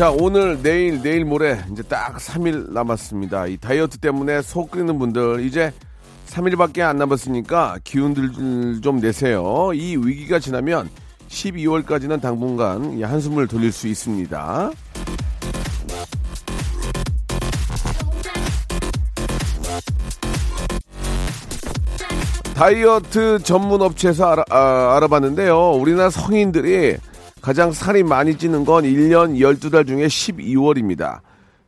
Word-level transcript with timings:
자, 0.00 0.10
오늘, 0.10 0.62
내일, 0.62 1.02
내일 1.02 1.26
모레 1.26 1.62
이제 1.70 1.82
딱 1.82 2.16
3일 2.16 2.72
남았습니다. 2.72 3.48
이 3.48 3.58
다이어트 3.58 3.98
때문에 3.98 4.40
속 4.40 4.70
끓이는 4.70 4.98
분들 4.98 5.44
이제 5.44 5.74
3일밖에 6.26 6.80
안 6.80 6.96
남았으니까 6.96 7.80
기운들 7.84 8.32
좀 8.80 8.98
내세요. 8.98 9.72
이 9.74 9.98
위기가 9.98 10.38
지나면 10.38 10.88
12월까지는 11.28 12.22
당분간 12.22 12.98
이 12.98 13.02
한숨을 13.02 13.46
돌릴 13.46 13.72
수 13.72 13.88
있습니다. 13.88 14.70
다이어트 22.54 23.38
전문 23.42 23.82
업체에서 23.82 24.30
알아, 24.30 24.44
아, 24.48 24.96
알아봤는데요. 24.96 25.72
우리나라 25.72 26.08
성인들이 26.08 26.96
가장 27.40 27.72
살이 27.72 28.02
많이 28.02 28.36
찌는 28.36 28.64
건 28.64 28.84
1년 28.84 29.38
12달 29.38 29.86
중에 29.86 30.06
12월입니다. 30.06 31.20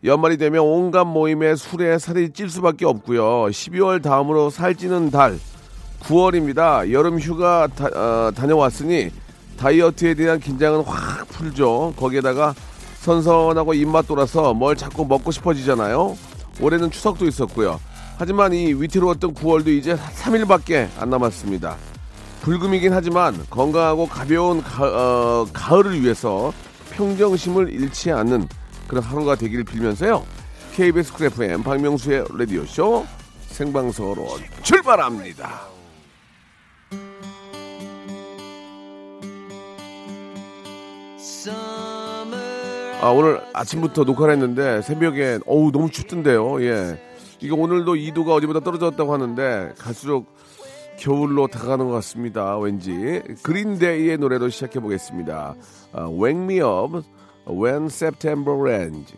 연말이 0.05 0.37
되면 0.37 0.63
온갖 0.63 1.05
모임에 1.05 1.55
술에 1.57 1.99
살이 1.99 2.31
찔 2.31 2.51
수밖에 2.51 2.85
없고요. 2.85 3.47
12월 3.47 4.03
다음으로 4.03 4.51
살찌는 4.51 5.11
달 5.11 5.39
9월입니다. 6.01 6.91
여름 6.93 7.19
휴가 7.19 7.69
다, 7.69 7.87
어, 7.87 8.33
다녀왔으니 8.33 9.11
다이어트에 9.57 10.15
대한 10.15 10.41
긴장은 10.41 10.83
확 10.83 11.27
풀죠. 11.29 11.95
거기에다가 11.97 12.55
선선하고 13.01 13.73
입맛 13.75 14.07
돌아서 14.07 14.53
뭘 14.53 14.77
자꾸 14.77 15.07
먹고 15.07 15.31
싶어지잖아요. 15.31 16.17
올해는 16.61 16.91
추석도 16.91 17.27
있었고요. 17.27 17.81
하지만 18.19 18.53
이 18.53 18.75
위태로웠던 18.75 19.35
9월도 19.35 19.69
이제 19.69 19.97
3일밖에 19.97 20.89
안 20.99 21.09
남았습니다. 21.09 21.77
불금이긴 22.43 22.93
하지만 22.93 23.37
건강하고 23.51 24.09
가벼운 24.09 24.63
가, 24.63 24.85
어, 24.85 25.47
가을을 25.53 26.03
위해서 26.03 26.53
평정심을 26.91 27.71
잃지 27.71 28.11
않는 28.11 28.49
그런 28.89 29.03
하루가 29.03 29.37
되기를 29.37 29.63
빌면서요. 29.63 30.25
KBS 30.75 31.13
크래프엠 31.15 31.63
박명수의 31.63 32.25
라디오쇼 32.37 33.07
생방송으로 33.47 34.27
출발합니다. 34.63 35.69
아, 43.01 43.09
오늘 43.11 43.41
아침부터 43.53 44.03
녹화를 44.03 44.35
했는데 44.35 44.83
새벽에 44.83 45.39
어우 45.47 45.71
너무 45.71 45.91
춥던데요. 45.91 46.63
예. 46.65 47.01
이거 47.41 47.55
오늘도 47.57 47.95
2도가 47.95 48.31
어제보다 48.37 48.61
떨어졌다고 48.61 49.13
하는데 49.13 49.75
갈수록 49.79 50.27
겨울로 50.99 51.47
다가가는 51.49 51.87
것 51.87 51.93
같습니다. 51.93 52.59
왠지 52.59 53.23
그린데이의 53.43 54.19
노래로 54.19 54.49
시작해 54.51 54.81
보겠습니다. 54.81 55.55
아, 55.93 56.09
Wake 56.09 56.43
Me 56.43 56.61
Up 56.61 57.03
When 57.49 57.87
September 57.87 58.57
Rains. 58.57 59.15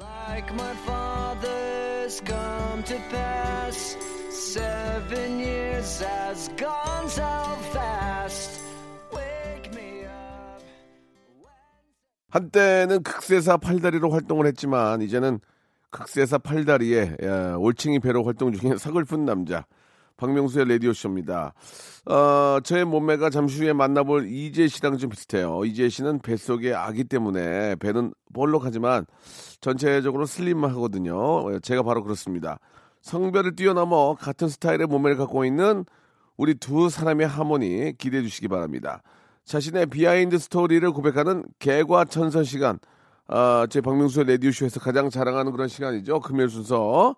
Like 0.00 0.52
my 0.54 0.74
father's 0.84 2.20
come 2.24 2.82
to 2.84 2.96
pass, 3.10 3.96
seven 4.30 5.38
years 5.40 6.04
has 6.04 6.50
gone 6.56 7.08
so 7.08 7.22
fast. 7.72 8.60
Wake 9.14 9.70
me 9.74 10.04
up. 10.04 10.64
한때는 12.30 13.02
극세사 13.02 13.56
팔다리로 13.56 14.10
활동을 14.10 14.46
했지만 14.46 15.00
이제는 15.02 15.40
극세사 15.90 16.38
팔다리에 16.38 17.16
예, 17.22 17.28
올챙이 17.56 18.00
배로 18.00 18.24
활동 18.24 18.52
중인 18.52 18.76
서글픈 18.76 19.24
남자 19.24 19.64
박명수의 20.16 20.68
라디오 20.68 20.92
쇼입니다. 20.92 21.54
어, 22.06 22.58
저의 22.62 22.84
몸매가 22.84 23.30
잠시 23.30 23.62
후에 23.62 23.72
만나볼 23.72 24.28
이재 24.28 24.68
씨랑 24.68 24.98
좀 24.98 25.10
비슷해요. 25.10 25.64
이재 25.64 25.88
씨는 25.88 26.20
뱃속에 26.20 26.74
아기 26.74 27.04
때문에 27.04 27.76
배는 27.76 28.14
볼록하지만 28.32 29.06
전체적으로 29.60 30.26
슬림하거든요. 30.26 31.58
제가 31.60 31.82
바로 31.82 32.02
그렇습니다. 32.02 32.58
성별을 33.00 33.56
뛰어넘어 33.56 34.14
같은 34.14 34.48
스타일의 34.48 34.86
몸매를 34.86 35.16
갖고 35.16 35.44
있는 35.44 35.84
우리 36.36 36.54
두 36.54 36.88
사람의 36.88 37.26
하모니 37.26 37.98
기대해 37.98 38.22
주시기 38.22 38.48
바랍니다. 38.48 39.02
자신의 39.44 39.86
behind 39.86 40.38
story를 40.38 40.90
고백하는 40.90 41.44
개과천선 41.58 42.44
시간. 42.44 42.78
아, 43.26 43.66
제 43.70 43.80
박명수의 43.80 44.26
라디오쇼에서 44.26 44.80
가장 44.80 45.10
자랑하는 45.10 45.52
그런 45.52 45.68
시간이죠. 45.68 46.20
금요일 46.20 46.50
순서. 46.50 47.16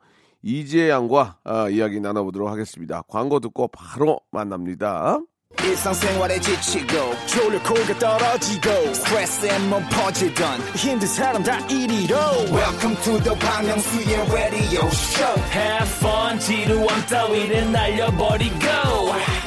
이지혜 0.50 0.90
양과 0.90 1.38
아, 1.42 1.68
이야기 1.68 1.98
나눠보도록 1.98 2.48
하겠습니다. 2.48 3.02
광고 3.08 3.40
듣고 3.40 3.66
바로 3.66 4.20
만납니다. 4.30 5.18
일상생활에 5.58 6.38
지치고, 6.38 6.94
졸려 7.26 7.60
코가 7.62 7.98
떨어지고, 7.98 8.94
스트레스에 8.94 9.58
몸 9.70 9.82
퍼지던, 9.90 10.60
힘든 10.76 11.08
사람 11.08 11.42
다 11.42 11.58
이리로. 11.66 12.14
welcome 12.52 12.94
to 13.02 13.18
the 13.22 13.36
Bang 13.40 13.66
Myung-soo's 13.66 14.32
radio 14.32 14.86
show 14.86 15.42
Have 15.50 15.90
fun 15.98 16.38
지루함 16.38 17.06
따위를 17.06 17.72
날려버리고 17.72 18.66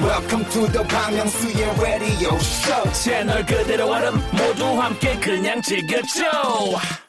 welcome 0.02 0.50
to 0.50 0.68
the 0.72 0.86
Bang 0.88 1.16
Myung-soo's 1.16 1.80
radio 1.80 2.36
show 2.36 2.92
채널 2.94 3.46
그대로 3.46 3.88
얼음 3.90 4.16
모두 4.32 4.66
함께 4.82 5.18
그냥 5.20 5.62
즐겨줘 5.62 6.26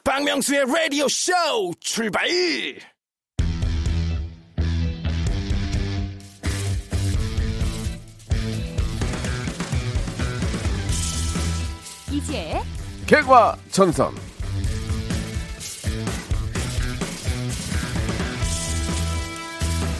박명수의 0.03 0.61
radio 0.61 1.05
show 1.05 1.73
출발 1.79 2.27
이지혜 12.21 12.61
개과 13.07 13.57
천선. 13.71 14.13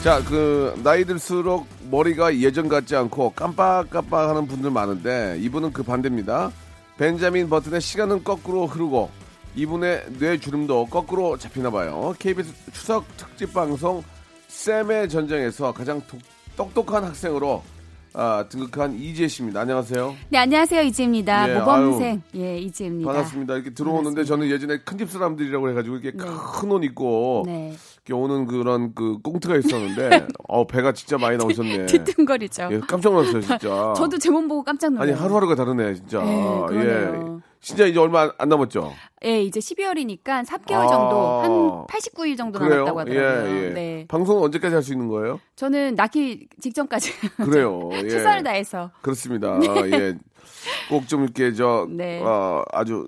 자, 0.02 0.22
그 0.24 0.74
나이 0.82 1.04
들수록 1.04 1.66
머리가 1.90 2.36
예전 2.38 2.68
같지 2.68 2.96
않고 2.96 3.32
깜빡깜빡하는 3.34 4.48
분들 4.48 4.70
많은데 4.70 5.36
이분은 5.40 5.72
그 5.72 5.82
반대입니다. 5.84 6.50
벤자민 6.98 7.48
버튼의 7.48 7.80
시간은 7.80 8.24
거꾸로 8.24 8.66
흐르고 8.66 9.10
이분의 9.54 10.06
뇌 10.18 10.38
주름도 10.38 10.86
거꾸로 10.86 11.36
잡히나 11.36 11.70
봐요. 11.70 12.14
KBS 12.18 12.52
추석 12.72 13.04
특집 13.16 13.52
방송 13.52 14.02
쌤의 14.48 15.08
전쟁에서 15.08 15.72
가장 15.72 16.00
독- 16.08 16.20
똑똑한 16.56 17.04
학생으로 17.04 17.62
아, 18.14 18.44
등극한 18.48 18.94
이지혜 18.94 19.26
씨입니다. 19.26 19.60
안녕하세요. 19.60 20.14
네 20.28 20.38
안녕하세요 20.38 20.82
이지혜입니다 20.82 21.48
예, 21.48 21.58
모범생 21.58 22.22
예 22.34 22.58
이지혜입니다 22.58 23.10
반갑습니다. 23.10 23.54
이렇게 23.54 23.70
들어오는데 23.70 24.24
저는 24.24 24.50
예전에 24.50 24.78
큰집 24.80 25.10
사람들이라고 25.10 25.70
해가지고 25.70 25.96
이렇게 25.96 26.16
큰옷 26.18 26.84
입고 26.84 27.44
네 27.46 27.74
이렇게 28.04 28.12
오는 28.12 28.46
그런 28.46 28.94
그 28.94 29.18
꽁트가 29.22 29.56
있었는데 29.56 30.26
어 30.48 30.66
배가 30.66 30.92
진짜 30.92 31.16
많이 31.16 31.38
나오셨네. 31.38 31.86
뒤뚱거리죠 31.86 32.68
예, 32.72 32.80
깜짝 32.80 33.14
놀랐어요 33.14 33.40
진짜. 33.40 33.94
저도 33.96 34.18
제 34.18 34.28
몸 34.30 34.46
보고 34.46 34.62
깜짝 34.62 34.88
아니 34.88 34.94
놀랐어요 34.96 35.16
하루하루가 35.24 35.54
다르네 35.54 35.94
진짜. 35.94 36.22
네. 36.22 36.66
예. 36.72 37.51
진짜 37.62 37.86
이제 37.86 37.98
얼마 37.98 38.22
안- 38.22 38.32
안 38.38 38.48
남았죠. 38.48 38.92
예 39.24 39.40
이제 39.40 39.60
12월이니까 39.60 40.44
3개월 40.44 40.78
아. 40.80 40.88
정도 40.88 41.40
한 41.40 41.86
89일 41.86 42.36
정도 42.36 42.58
그래요? 42.58 42.84
남았다고 42.84 43.00
하더라고요 43.00 43.56
예, 43.56 43.64
예. 43.66 43.70
네 43.70 44.04
방송 44.08 44.42
언제까지 44.42 44.74
할 44.74 44.82
수 44.82 44.92
있는 44.92 45.06
거예요? 45.06 45.38
저는 45.54 45.94
낳기 45.94 46.48
직전까지 46.60 47.12
그래요. 47.38 47.88
예. 47.92 48.08
최선을 48.08 48.42
다해서 48.42 48.90
그렇습니다. 49.00 49.58
예. 49.62 50.14
꼭 50.90 51.06
좀 51.06 51.22
이렇게 51.22 51.52
저 51.52 51.86
네. 51.88 52.20
어, 52.20 52.64
아주 52.72 53.06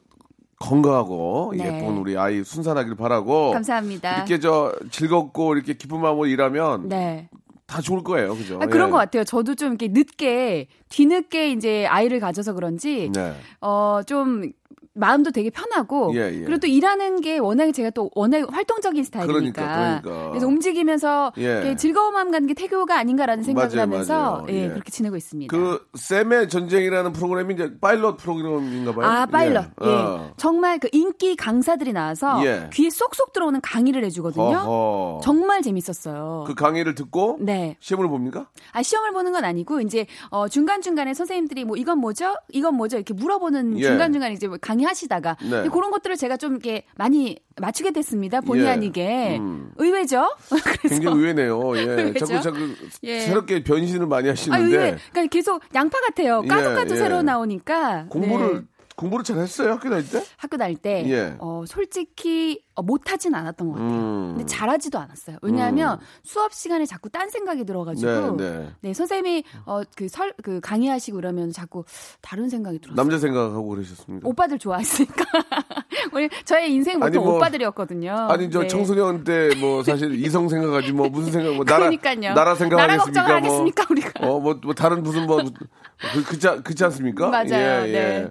건강하고 0.60 1.52
네. 1.56 1.66
예쁜 1.66 1.98
우리 1.98 2.16
아이 2.16 2.44
순산하길 2.44 2.94
바라고. 2.94 3.50
감사합니다 3.50 4.16
이렇게 4.18 4.38
저 4.38 4.72
즐겁고 4.92 5.56
이렇게 5.56 5.74
기쁜 5.74 6.00
마음으로 6.00 6.26
일하면 6.26 6.88
네 6.88 7.28
다 7.66 7.80
좋을 7.80 8.02
거예요, 8.02 8.34
그죠? 8.36 8.58
아, 8.60 8.66
그런 8.66 8.88
예. 8.88 8.92
것 8.92 8.98
같아요. 8.98 9.24
저도 9.24 9.54
좀 9.54 9.68
이렇게 9.70 9.88
늦게 9.88 10.66
뒤늦게 10.90 11.50
이제 11.52 11.86
아이를 11.86 12.20
가져서 12.20 12.52
그런지 12.52 13.10
네. 13.14 13.34
어좀 13.60 14.52
마음도 14.94 15.30
되게 15.32 15.50
편하고 15.50 16.12
예, 16.14 16.32
예. 16.32 16.40
그리고 16.44 16.58
또 16.58 16.66
일하는 16.66 17.20
게 17.20 17.38
워낙에 17.38 17.72
제가 17.72 17.90
또 17.90 18.10
워낙 18.14 18.46
활동적인 18.50 19.02
스타일이니까 19.04 19.62
그러니까, 19.62 20.00
그러니까. 20.02 20.34
래서 20.34 20.46
움직이면서 20.46 21.32
예. 21.38 21.42
이렇게 21.42 21.76
즐거움만 21.76 22.30
가는 22.30 22.46
게 22.46 22.54
태교가 22.54 22.96
아닌가라는 22.96 23.42
생각을 23.42 23.70
맞아요, 23.70 23.82
하면서 23.82 24.14
맞아요. 24.14 24.46
예, 24.50 24.64
예. 24.64 24.68
그렇게 24.68 24.90
지내고 24.90 25.16
있습니다. 25.16 25.54
그 25.54 25.84
쌤의 25.94 26.48
전쟁이라는 26.48 27.12
프로그램이 27.12 27.54
이제 27.54 27.72
파일럿 27.80 28.18
프로그램인가 28.18 28.94
봐요. 28.94 29.06
아, 29.06 29.26
파일럿. 29.26 29.64
예. 29.82 29.86
어. 29.86 30.32
정말 30.36 30.78
그 30.78 30.88
인기 30.92 31.34
강사들이 31.34 31.92
나와서 31.92 32.44
예. 32.46 32.70
귀에 32.72 32.88
쏙쏙 32.88 33.32
들어오는 33.32 33.60
강의를 33.60 34.04
해주거든요. 34.04 34.44
어허. 34.44 35.20
정말 35.24 35.62
재밌었어요. 35.62 36.44
그 36.46 36.54
강의를 36.54 36.94
듣고 36.94 37.38
네. 37.40 37.76
시험을 37.80 38.08
봅니까? 38.08 38.48
아, 38.72 38.82
시험을 38.82 39.12
보는 39.12 39.32
건 39.32 39.44
아니고, 39.44 39.80
이제, 39.80 40.06
어, 40.30 40.48
중간 40.48 40.82
중간에 40.82 41.14
선생님들이 41.14 41.64
뭐, 41.64 41.76
이건 41.76 41.98
뭐죠? 41.98 42.34
이건 42.52 42.76
뭐죠? 42.76 42.96
이렇게 42.96 43.12
물어보는 43.12 43.78
예. 43.80 43.82
중간 43.82 44.12
중간에 44.12 44.34
이제 44.34 44.46
뭐 44.46 44.56
강의 44.60 44.83
하시다가. 44.84 45.36
네. 45.42 45.68
그런 45.68 45.90
것들을 45.90 46.16
제가 46.16 46.36
좀 46.36 46.52
이렇게 46.52 46.84
많이 46.96 47.38
맞추게 47.60 47.92
됐습니다. 47.92 48.40
본의 48.40 48.64
예. 48.64 48.70
아니게. 48.70 49.38
음. 49.38 49.72
의외죠? 49.76 50.34
굉장히 50.82 51.18
의외네요. 51.18 51.76
예. 51.78 52.12
자꾸 52.18 52.40
자꾸 52.40 52.74
예. 53.02 53.20
새롭게 53.20 53.62
변신을 53.64 54.06
많이 54.06 54.28
아, 54.28 54.32
하시는데 54.32 54.64
의외. 54.64 54.96
그러니까 55.12 55.26
계속 55.30 55.62
양파 55.74 56.00
같아요. 56.00 56.42
까두까두 56.42 56.94
예, 56.94 56.98
새로 56.98 57.18
예. 57.18 57.22
나오니까. 57.22 58.06
공부를 58.08 58.54
네. 58.54 58.60
공부를 58.96 59.24
잘 59.24 59.38
했어요 59.38 59.72
학교 59.72 59.90
다닐 59.90 60.08
때? 60.08 60.22
학교 60.36 60.56
다닐 60.56 60.76
때, 60.76 61.04
예. 61.08 61.34
어, 61.40 61.64
솔직히, 61.66 62.62
어, 62.76 62.82
못하진 62.82 63.34
않았던 63.34 63.68
것 63.68 63.74
같아요. 63.74 63.88
음. 63.90 64.34
근데 64.36 64.46
잘하지도 64.46 64.98
않았어요. 64.98 65.36
왜냐하면 65.42 65.98
수업 66.24 66.52
시간에 66.52 66.84
자꾸 66.86 67.08
딴 67.08 67.30
생각이 67.30 67.64
들어가지고. 67.64 68.36
네, 68.36 68.50
네. 68.58 68.68
네, 68.80 68.94
선생님이 68.94 69.44
어그설그 69.64 70.60
강의하시고 70.60 71.18
이러면 71.18 71.52
자꾸 71.52 71.84
다른 72.20 72.48
생각이 72.48 72.80
들었어요. 72.80 72.96
남자 72.96 73.18
생각하고 73.18 73.68
그러셨습니까? 73.68 74.28
오빠들 74.28 74.58
좋아했으니까. 74.58 75.24
우리 76.12 76.28
저의 76.44 76.72
인생 76.72 77.00
아니, 77.02 77.16
뭐- 77.16 77.36
오빠들이었거든요. 77.36 78.12
아니 78.28 78.50
저 78.50 78.60
네. 78.62 78.66
청소년 78.66 79.22
때 79.24 79.44
뭐 79.60 79.82
사실 79.84 80.12
이성 80.24 80.48
생각하지 80.48 80.92
뭐 80.92 81.08
무슨 81.08 81.30
생각 81.32 81.54
뭐 81.54 81.64
나라 81.64 81.78
그러니까요. 81.90 82.34
나라 82.34 82.54
생각하겠습니까? 82.56 82.76
나라 82.76 82.96
걱정을 83.04 83.30
하겠습니까, 83.36 83.86
우리가? 83.90 84.26
어뭐 84.26 84.54
뭐 84.64 84.74
다른 84.74 85.02
무슨 85.02 85.26
뭐 85.26 85.36
그, 85.44 86.24
그치, 86.24 86.48
않- 86.48 86.62
그치 86.64 86.82
않습니까? 86.84 87.28
맞아요. 87.28 87.52
예, 87.52 87.88
예. 87.88 87.92
네. 87.92 88.30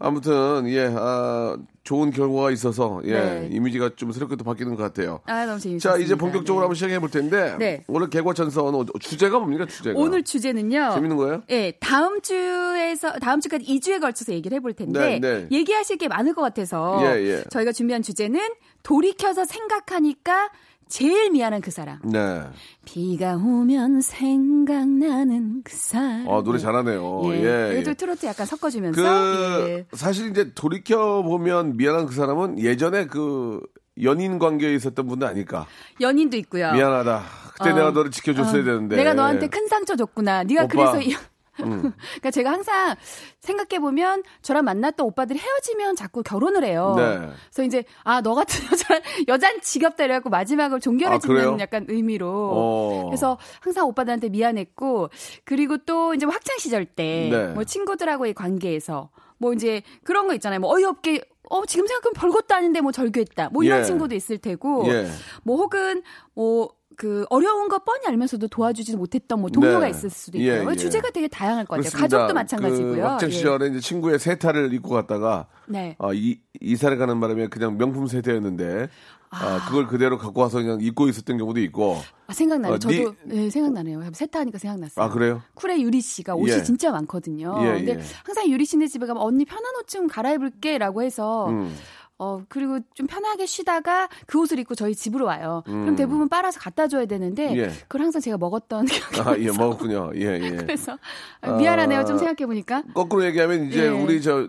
아무튼 0.00 0.66
예 0.68 0.90
아, 0.96 1.56
좋은 1.84 2.10
결과가 2.10 2.50
있어서 2.50 3.00
예 3.04 3.12
네. 3.12 3.48
이미지가 3.52 3.90
좀 3.96 4.12
새롭게 4.12 4.34
또 4.36 4.44
바뀌는 4.44 4.74
것 4.74 4.82
같아요. 4.82 5.20
아, 5.26 5.44
너무 5.44 5.60
재밌었습니다. 5.60 5.90
자 5.90 5.98
이제 6.02 6.14
본격적으로 6.14 6.62
네. 6.62 6.64
한번 6.64 6.74
시작해 6.74 6.98
볼 6.98 7.10
텐데 7.10 7.56
네. 7.58 7.84
오늘 7.86 8.08
개과천선 8.08 8.74
어, 8.74 8.84
주제가 8.98 9.38
뭡니까 9.38 9.66
주제가? 9.66 9.98
오늘 10.00 10.24
주제는요. 10.24 10.92
재밌는 10.94 11.16
거예요? 11.18 11.42
예, 11.50 11.72
다음 11.80 12.22
주에서 12.22 13.12
다음 13.20 13.40
주까지 13.40 13.64
2주에 13.66 14.00
걸쳐서 14.00 14.32
얘기를 14.32 14.56
해볼 14.56 14.72
텐데 14.72 15.18
네, 15.18 15.20
네. 15.20 15.48
얘기하실 15.52 15.98
게 15.98 16.08
많을 16.08 16.32
것 16.34 16.40
같아서 16.40 16.98
예, 17.02 17.20
예. 17.22 17.44
저희가 17.50 17.72
준비한 17.72 18.02
주제는 18.02 18.40
돌이켜서 18.82 19.44
생각하니까 19.44 20.50
제일 20.90 21.30
미안한 21.30 21.60
그 21.60 21.70
사람. 21.70 22.00
네. 22.04 22.42
비가 22.84 23.36
오면 23.36 24.00
생각나는 24.02 25.62
그 25.64 25.74
사람. 25.74 26.28
아 26.28 26.42
노래 26.42 26.58
잘하네요. 26.58 27.22
예. 27.32 27.74
예. 27.76 27.82
예. 27.86 27.94
트로트 27.94 28.26
약간 28.26 28.44
섞어주면서. 28.44 29.00
그 29.00 29.68
예. 29.68 29.86
사실 29.92 30.30
이제 30.30 30.52
돌이켜 30.52 31.22
보면 31.22 31.76
미안한 31.76 32.06
그 32.06 32.14
사람은 32.14 32.58
예전에 32.58 33.06
그 33.06 33.60
연인 34.02 34.38
관계에 34.38 34.74
있었던 34.74 35.06
분도 35.06 35.26
아닐까. 35.26 35.66
연인도 36.00 36.36
있고요. 36.38 36.72
미안하다. 36.72 37.22
그때 37.54 37.70
어. 37.70 37.74
내가 37.74 37.90
너를 37.92 38.10
지켜줬어야 38.10 38.62
어, 38.62 38.64
되는데. 38.64 38.96
내가 38.96 39.14
너한테 39.14 39.48
큰 39.48 39.68
상처 39.68 39.94
줬구나. 39.94 40.42
네가 40.44 40.64
오빠. 40.64 40.92
음. 40.92 41.00
그래서 41.00 41.20
이- 41.60 41.62
그러니까 42.20 42.30
제가 42.30 42.50
항상 42.52 42.94
생각해 43.40 43.80
보면 43.80 44.22
저랑 44.42 44.64
만났던 44.64 45.06
오빠들이 45.06 45.38
헤어지면 45.38 45.96
자꾸 45.96 46.22
결혼을 46.22 46.64
해요. 46.64 46.94
네. 46.96 47.18
그래서 47.52 47.62
이제 47.64 47.84
아 48.04 48.20
너 48.22 48.34
같은 48.34 48.60
여자 48.70 49.00
여잔 49.28 49.60
지겹다 49.62 50.04
이래갖고 50.04 50.30
마지막을 50.30 50.80
종결해 50.80 51.16
아? 51.16 51.18
주는 51.18 51.58
약간 51.60 51.86
의미로. 51.88 52.28
어. 52.52 53.04
그래서 53.06 53.38
항상 53.60 53.86
오빠들한테 53.88 54.28
미안했고 54.28 55.08
그리고 55.44 55.78
또 55.78 56.14
이제 56.14 56.26
뭐 56.26 56.34
학창 56.34 56.58
시절 56.58 56.84
때 56.84 57.28
네. 57.32 57.46
뭐 57.54 57.64
친구들하고의 57.64 58.34
관계에서 58.34 59.10
뭐 59.38 59.52
이제 59.54 59.82
그런 60.04 60.26
거 60.28 60.34
있잖아요. 60.34 60.60
뭐 60.60 60.74
어이없게 60.74 61.22
어 61.48 61.64
지금 61.66 61.86
생각하면 61.86 62.12
별것도 62.14 62.54
아닌데 62.54 62.80
뭐 62.80 62.92
절교했다. 62.92 63.48
뭐 63.52 63.64
이런 63.64 63.80
예. 63.80 63.84
친구도 63.84 64.14
있을 64.14 64.38
테고 64.38 64.84
예. 64.88 65.08
뭐 65.42 65.56
혹은 65.56 66.02
뭐 66.34 66.68
그 67.00 67.24
어려운 67.30 67.68
거 67.68 67.78
뻔히 67.78 68.06
알면서도 68.08 68.48
도와주지 68.48 68.94
못했던 68.94 69.40
뭐 69.40 69.48
동료가 69.48 69.86
네. 69.86 69.88
있을 69.88 70.10
수도 70.10 70.38
예, 70.38 70.58
있고요. 70.58 70.72
예. 70.72 70.76
주제가 70.76 71.08
되게 71.08 71.28
다양할 71.28 71.64
것 71.64 71.76
같아요. 71.76 71.88
그렇습니다. 71.88 72.18
가족도 72.18 72.34
마찬가지고요. 72.34 72.94
그 72.94 73.00
학창 73.00 73.30
예. 73.30 73.32
시절에 73.32 73.68
이제 73.68 73.80
친구의 73.80 74.18
세타를 74.18 74.74
입고 74.74 74.90
갔다가 74.90 75.46
네. 75.66 75.96
아, 75.98 76.10
이, 76.12 76.38
이사를 76.60 76.94
가는 76.98 77.18
바람에 77.18 77.46
그냥 77.48 77.78
명품 77.78 78.06
세타였는데 78.06 78.88
아, 79.30 79.64
그걸 79.66 79.86
그대로 79.86 80.18
갖고 80.18 80.42
와서 80.42 80.58
그냥 80.58 80.78
입고 80.82 81.08
있었던 81.08 81.38
경우도 81.38 81.60
있고. 81.60 81.96
아, 82.26 82.32
생각나요. 82.34 82.74
어, 82.74 82.78
저도 82.78 83.14
네, 83.24 83.48
생각나네요. 83.48 84.02
세타하니까 84.12 84.58
생각났어요. 84.58 85.02
아, 85.02 85.08
그래요? 85.08 85.40
쿨의 85.54 85.82
유리 85.82 86.02
씨가 86.02 86.34
옷이 86.34 86.50
예. 86.52 86.62
진짜 86.62 86.90
많거든요. 86.90 87.56
예, 87.62 87.72
근데 87.78 87.92
예. 87.92 88.00
항상 88.24 88.46
유리 88.50 88.66
씨네 88.66 88.88
집에 88.88 89.06
가면 89.06 89.22
언니 89.22 89.46
편한 89.46 89.64
옷 89.80 89.86
좀 89.88 90.06
갈아입을게 90.06 90.76
라고 90.76 91.02
해서 91.02 91.48
음. 91.48 91.74
어 92.22 92.42
그리고 92.50 92.78
좀 92.92 93.06
편하게 93.06 93.46
쉬다가 93.46 94.06
그 94.26 94.38
옷을 94.38 94.58
입고 94.58 94.74
저희 94.74 94.94
집으로 94.94 95.24
와요. 95.24 95.62
음. 95.68 95.80
그럼 95.82 95.96
대부분 95.96 96.28
빨아서 96.28 96.60
갖다 96.60 96.86
줘야 96.86 97.06
되는데 97.06 97.56
예. 97.56 97.68
그걸 97.88 98.02
항상 98.02 98.20
제가 98.20 98.36
먹었던 98.36 98.84
기억이 98.84 99.20
아, 99.20 99.38
예, 99.38 99.46
먹었군요. 99.46 100.12
예, 100.16 100.38
예. 100.38 100.50
그래서 100.60 100.98
아, 101.40 101.52
미안하네요. 101.52 102.04
좀 102.04 102.18
생각해 102.18 102.44
보니까. 102.46 102.82
거꾸로 102.92 103.24
얘기하면 103.24 103.68
이제 103.68 103.84
예. 103.86 103.88
우리 103.88 104.20
저 104.20 104.46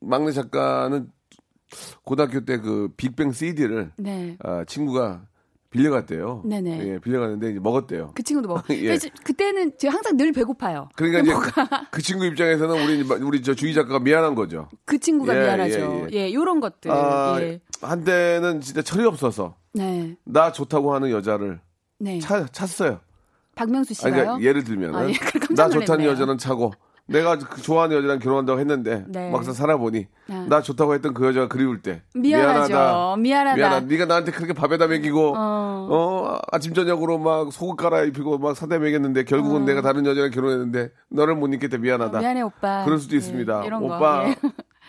막내 0.00 0.30
작가는 0.30 1.10
고등학교 2.04 2.44
때 2.44 2.58
그 2.58 2.88
빅뱅 2.96 3.32
CD를 3.32 3.90
네. 3.96 4.36
아, 4.44 4.64
친구가 4.64 5.22
빌려갔대요. 5.70 6.42
네네. 6.46 6.88
예, 6.88 6.98
빌려갔는데 6.98 7.50
이제 7.50 7.60
먹었대요. 7.60 8.12
그 8.14 8.22
친구도 8.22 8.48
먹. 8.48 8.64
예. 8.70 8.96
그때는 9.22 9.72
제가 9.78 9.94
항상 9.94 10.16
늘 10.16 10.32
배고파요. 10.32 10.88
그러니까 10.96 11.20
이제 11.20 11.32
그 11.90 12.00
친구 12.00 12.24
입장에서는 12.24 12.74
우리 12.84 13.02
우리 13.22 13.42
저 13.42 13.54
주희 13.54 13.74
작가가 13.74 13.98
미안한 13.98 14.34
거죠. 14.34 14.68
그 14.86 14.98
친구가 14.98 15.36
예, 15.36 15.40
미안하죠. 15.42 16.08
예, 16.12 16.16
예, 16.16 16.32
요런 16.32 16.60
것들. 16.60 16.90
아, 16.90 17.36
예. 17.40 17.60
한때는 17.82 18.60
진짜 18.62 18.80
철이 18.82 19.04
없어서 19.04 19.56
네. 19.74 20.16
나 20.24 20.52
좋다고 20.52 20.94
하는 20.94 21.10
여자를 21.10 21.60
네. 21.98 22.18
차, 22.18 22.46
찼어요. 22.46 23.00
박명수 23.54 23.90
아니, 23.90 23.94
씨가요? 23.94 24.12
그러니까 24.12 24.48
예를 24.48 24.64
들면 24.64 24.94
아, 24.94 25.08
예, 25.10 25.12
나 25.54 25.68
좋다는. 25.68 26.04
여자는 26.04 26.38
차고 26.38 26.72
내가 27.08 27.38
그 27.38 27.62
좋아하는 27.62 27.96
여자랑 27.96 28.18
결혼한다고 28.18 28.60
했는데 28.60 29.04
네. 29.08 29.30
막상 29.30 29.54
살아보니 29.54 30.06
아. 30.30 30.46
나 30.48 30.60
좋다고 30.60 30.94
했던 30.94 31.14
그 31.14 31.26
여자가 31.26 31.48
그리울 31.48 31.80
때 31.80 32.02
미안하죠. 32.14 32.68
미안하다. 32.68 33.16
미안하다. 33.16 33.56
미안하다. 33.56 33.86
네가 33.86 34.04
나한테 34.04 34.30
그렇게 34.32 34.52
밥에다 34.52 34.86
먹이고 34.88 35.34
어. 35.36 35.88
어, 35.90 36.38
아침 36.52 36.74
저녁으로 36.74 37.18
막 37.18 37.50
속옷 37.50 37.76
갈아입히고 37.76 38.38
막 38.38 38.54
사다 38.54 38.78
먹였는데 38.78 39.24
결국은 39.24 39.62
어. 39.62 39.64
내가 39.64 39.80
다른 39.80 40.04
여자랑 40.04 40.30
결혼했는데 40.30 40.90
너를 41.10 41.34
못 41.34 41.52
잊겠다 41.54 41.78
미안하다. 41.78 42.18
미안해 42.20 42.42
오빠. 42.42 42.84
그럴 42.84 42.98
수도 42.98 43.14
예, 43.14 43.18
있습니다. 43.18 43.62
오빠 43.80 43.98
거. 43.98 44.28
예. 44.28 44.36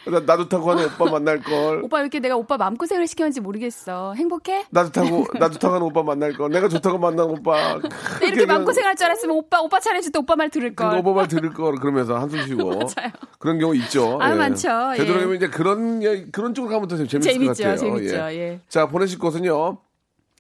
나, 0.06 0.20
나도 0.20 0.48
타고 0.48 0.72
하는 0.72 0.86
오빠 0.86 1.06
만날 1.12 1.40
걸. 1.42 1.84
오빠 1.84 1.98
왜 1.98 2.04
이렇게 2.04 2.20
내가 2.20 2.36
오빠 2.36 2.58
마음고생을 2.58 3.06
시켰는지 3.08 3.42
모르겠어. 3.42 4.14
행복해? 4.16 4.66
나도 4.70 4.92
타고 4.92 5.26
나도 5.38 5.60
타고 5.60 5.76
하는 5.76 5.88
오빠 5.88 6.04
만날 6.04 6.34
걸. 6.34 6.50
내가 6.52 6.68
좋다고 6.70 6.98
만난 6.98 7.26
오빠. 7.30 7.78
내 8.22 8.28
이렇게 8.28 8.46
마음고생할 8.46 8.96
줄 8.96 9.06
알았으면 9.06 9.36
오빠 9.36 9.60
오빠 9.62 9.80
차례줄 9.80 10.12
때 10.12 10.20
오빠 10.20 10.36
말 10.36 10.50
들을 10.50 10.74
걸. 10.76 10.98
오빠 10.98 11.12
말 11.14 11.28
들을 11.28 11.52
걸 11.54 11.76
그러면서 11.76 12.18
한숨 12.18 12.46
쉬고 12.48 12.70
맞아요. 12.70 13.12
그런 13.38 13.60
경우 13.60 13.76
있죠. 13.76 14.18
아, 14.22 14.34
많죠. 14.34 14.70
예. 14.94 14.98
되도록이면 15.00 15.36
이제 15.36 15.48
그런 15.50 16.02
예, 16.04 16.26
그런 16.32 16.54
쪽으로 16.54 16.74
가면 16.74 16.88
더 16.88 16.96
재밌을 16.98 17.20
재밌죠, 17.20 17.46
것 17.46 17.58
같아요. 17.58 17.78
재밌죠, 17.78 18.16
예. 18.16 18.60
자 18.68 18.88
보내실 18.88 19.20
곳은요. 19.20 19.78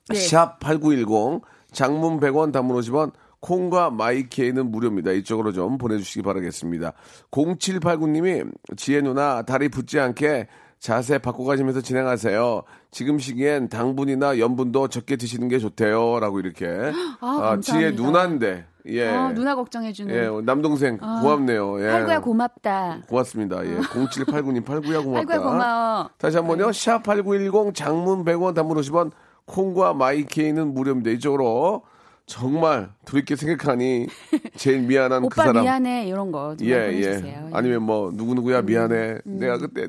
네. 0.09 0.15
샵 0.15 0.59
#8910 0.59 1.41
장문 1.71 2.19
100원, 2.19 2.51
단문 2.51 2.79
50원. 2.79 3.11
콩과 3.41 3.91
마이케이는 3.91 4.71
무료입니다. 4.71 5.11
이쪽으로 5.11 5.51
좀 5.51 5.77
보내주시기 5.77 6.21
바라겠습니다. 6.23 6.93
0789님이 7.31 8.51
지혜 8.77 9.01
누나 9.01 9.43
다리 9.43 9.69
붓지 9.69 9.99
않게 9.99 10.47
자세 10.79 11.17
바꿔가시면서 11.17 11.81
진행하세요. 11.81 12.63
지금 12.91 13.19
시기엔 13.19 13.67
당분이나 13.69 14.39
염분도 14.39 14.87
적게 14.87 15.17
드시는 15.17 15.49
게 15.49 15.59
좋대요. 15.59 16.19
라고 16.19 16.39
이렇게. 16.39 16.65
아, 17.19 17.57
지혜 17.61 17.91
감사합니다. 17.91 18.03
누나인데. 18.03 18.65
예. 18.87 19.07
아, 19.09 19.33
누나 19.33 19.55
걱정해주는. 19.55 20.15
예, 20.15 20.29
남동생 20.45 20.97
고맙네요. 20.97 21.81
예. 21.81 21.87
팔구야 21.91 22.21
고맙다. 22.21 23.01
고맙습니다. 23.07 23.63
예. 23.65 23.77
0789님 23.77 24.65
팔구야 24.65 25.01
고맙다. 25.01 25.27
팔구야 25.27 25.39
고마워. 25.39 26.09
다시 26.17 26.37
한 26.37 26.47
번요. 26.47 26.67
샵8910 26.69 27.75
장문 27.75 28.23
100원 28.23 28.55
단문 28.55 28.77
50원 28.77 29.11
콩과 29.45 29.93
마이케이는 29.93 30.73
무료입니다. 30.73 31.11
이쪽으로 31.11 31.83
정말 32.29 32.91
돌이켜 33.05 33.35
생각하니 33.35 34.07
제일 34.55 34.81
미안한 34.83 35.21
그 35.21 35.25
오빠 35.25 35.45
사람. 35.45 35.63
미안해 35.63 36.07
이런 36.07 36.31
거좀 36.31 36.65
예, 36.67 36.85
보내주세요. 36.85 37.25
예. 37.25 37.29
예. 37.47 37.49
아니면 37.53 37.81
뭐 37.83 38.11
누구 38.13 38.35
누구야 38.35 38.61
미안해. 38.61 39.17
내가 39.25 39.57
그때 39.57 39.87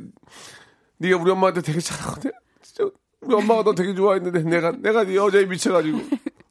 네가 0.97 1.19
우리 1.19 1.31
엄마한테 1.31 1.61
되게 1.61 1.79
잘하고 1.81 2.19
내- 2.23 2.31
진짜 2.63 2.91
우리 3.21 3.35
엄마가 3.35 3.63
너 3.63 3.75
되게 3.75 3.95
좋아했는데 3.95 4.43
내가 4.45 4.73
내가 4.73 5.05
네 5.05 5.17
여자에 5.17 5.45
미쳐가지고 5.45 5.99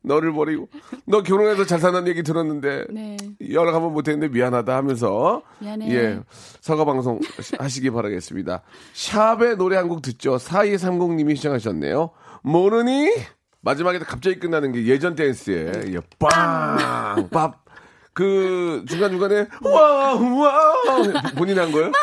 너를 0.01 0.31
버리고 0.31 0.69
너 1.05 1.23
결혼해서 1.23 1.65
잘 1.65 1.79
사는 1.79 2.07
얘기 2.07 2.21
들었는데 2.21 2.85
네. 2.91 3.17
연락 3.51 3.73
한번 3.75 3.91
못했는데 3.93 4.31
미안하다 4.31 4.75
하면서 4.75 5.41
미안해. 5.59 5.91
예 5.91 6.19
사과 6.61 6.85
방송 6.85 7.19
하시기 7.57 7.89
바라겠습니다. 7.89 8.61
샵의 8.93 9.57
노래 9.57 9.75
한 9.75 9.87
곡 9.89 10.03
듣죠. 10.03 10.37
4230님이 10.37 11.35
신청하셨네요. 11.35 12.11
모르니 12.43 13.09
마지막에 13.61 13.99
갑자기 13.99 14.39
끝나는 14.39 14.71
게 14.71 14.85
예전 14.85 15.15
댄스에 15.15 15.93
예, 15.93 15.99
빵! 16.17 17.27
밥! 17.29 17.65
그 18.13 18.83
중간중간에 18.87 19.47
와 19.61 20.13
와 20.15 20.73
본인 21.37 21.57
한 21.59 21.71
거예요? 21.71 21.87
우와 21.87 21.93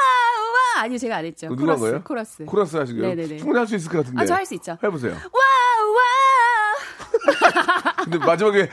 아니요 0.84 0.98
제가 0.98 1.16
안 1.16 1.24
했죠. 1.24 1.48
누가 1.48 1.72
한 1.72 1.78
코러스, 1.78 1.80
거예요? 1.82 2.02
코러스. 2.04 2.44
코러스 2.44 2.76
하시고요. 2.76 3.02
네네네. 3.08 3.36
충분히 3.38 3.58
할 3.58 3.66
수 3.66 3.74
있을 3.76 3.90
것 3.90 3.98
같은데. 3.98 4.22
아, 4.22 4.26
저 4.26 4.34
할 4.34 4.46
수 4.46 4.54
있죠. 4.54 4.78
해보세요. 4.82 5.12
와우 5.14 5.96
근데 8.04 8.18
마지막에 8.18 8.70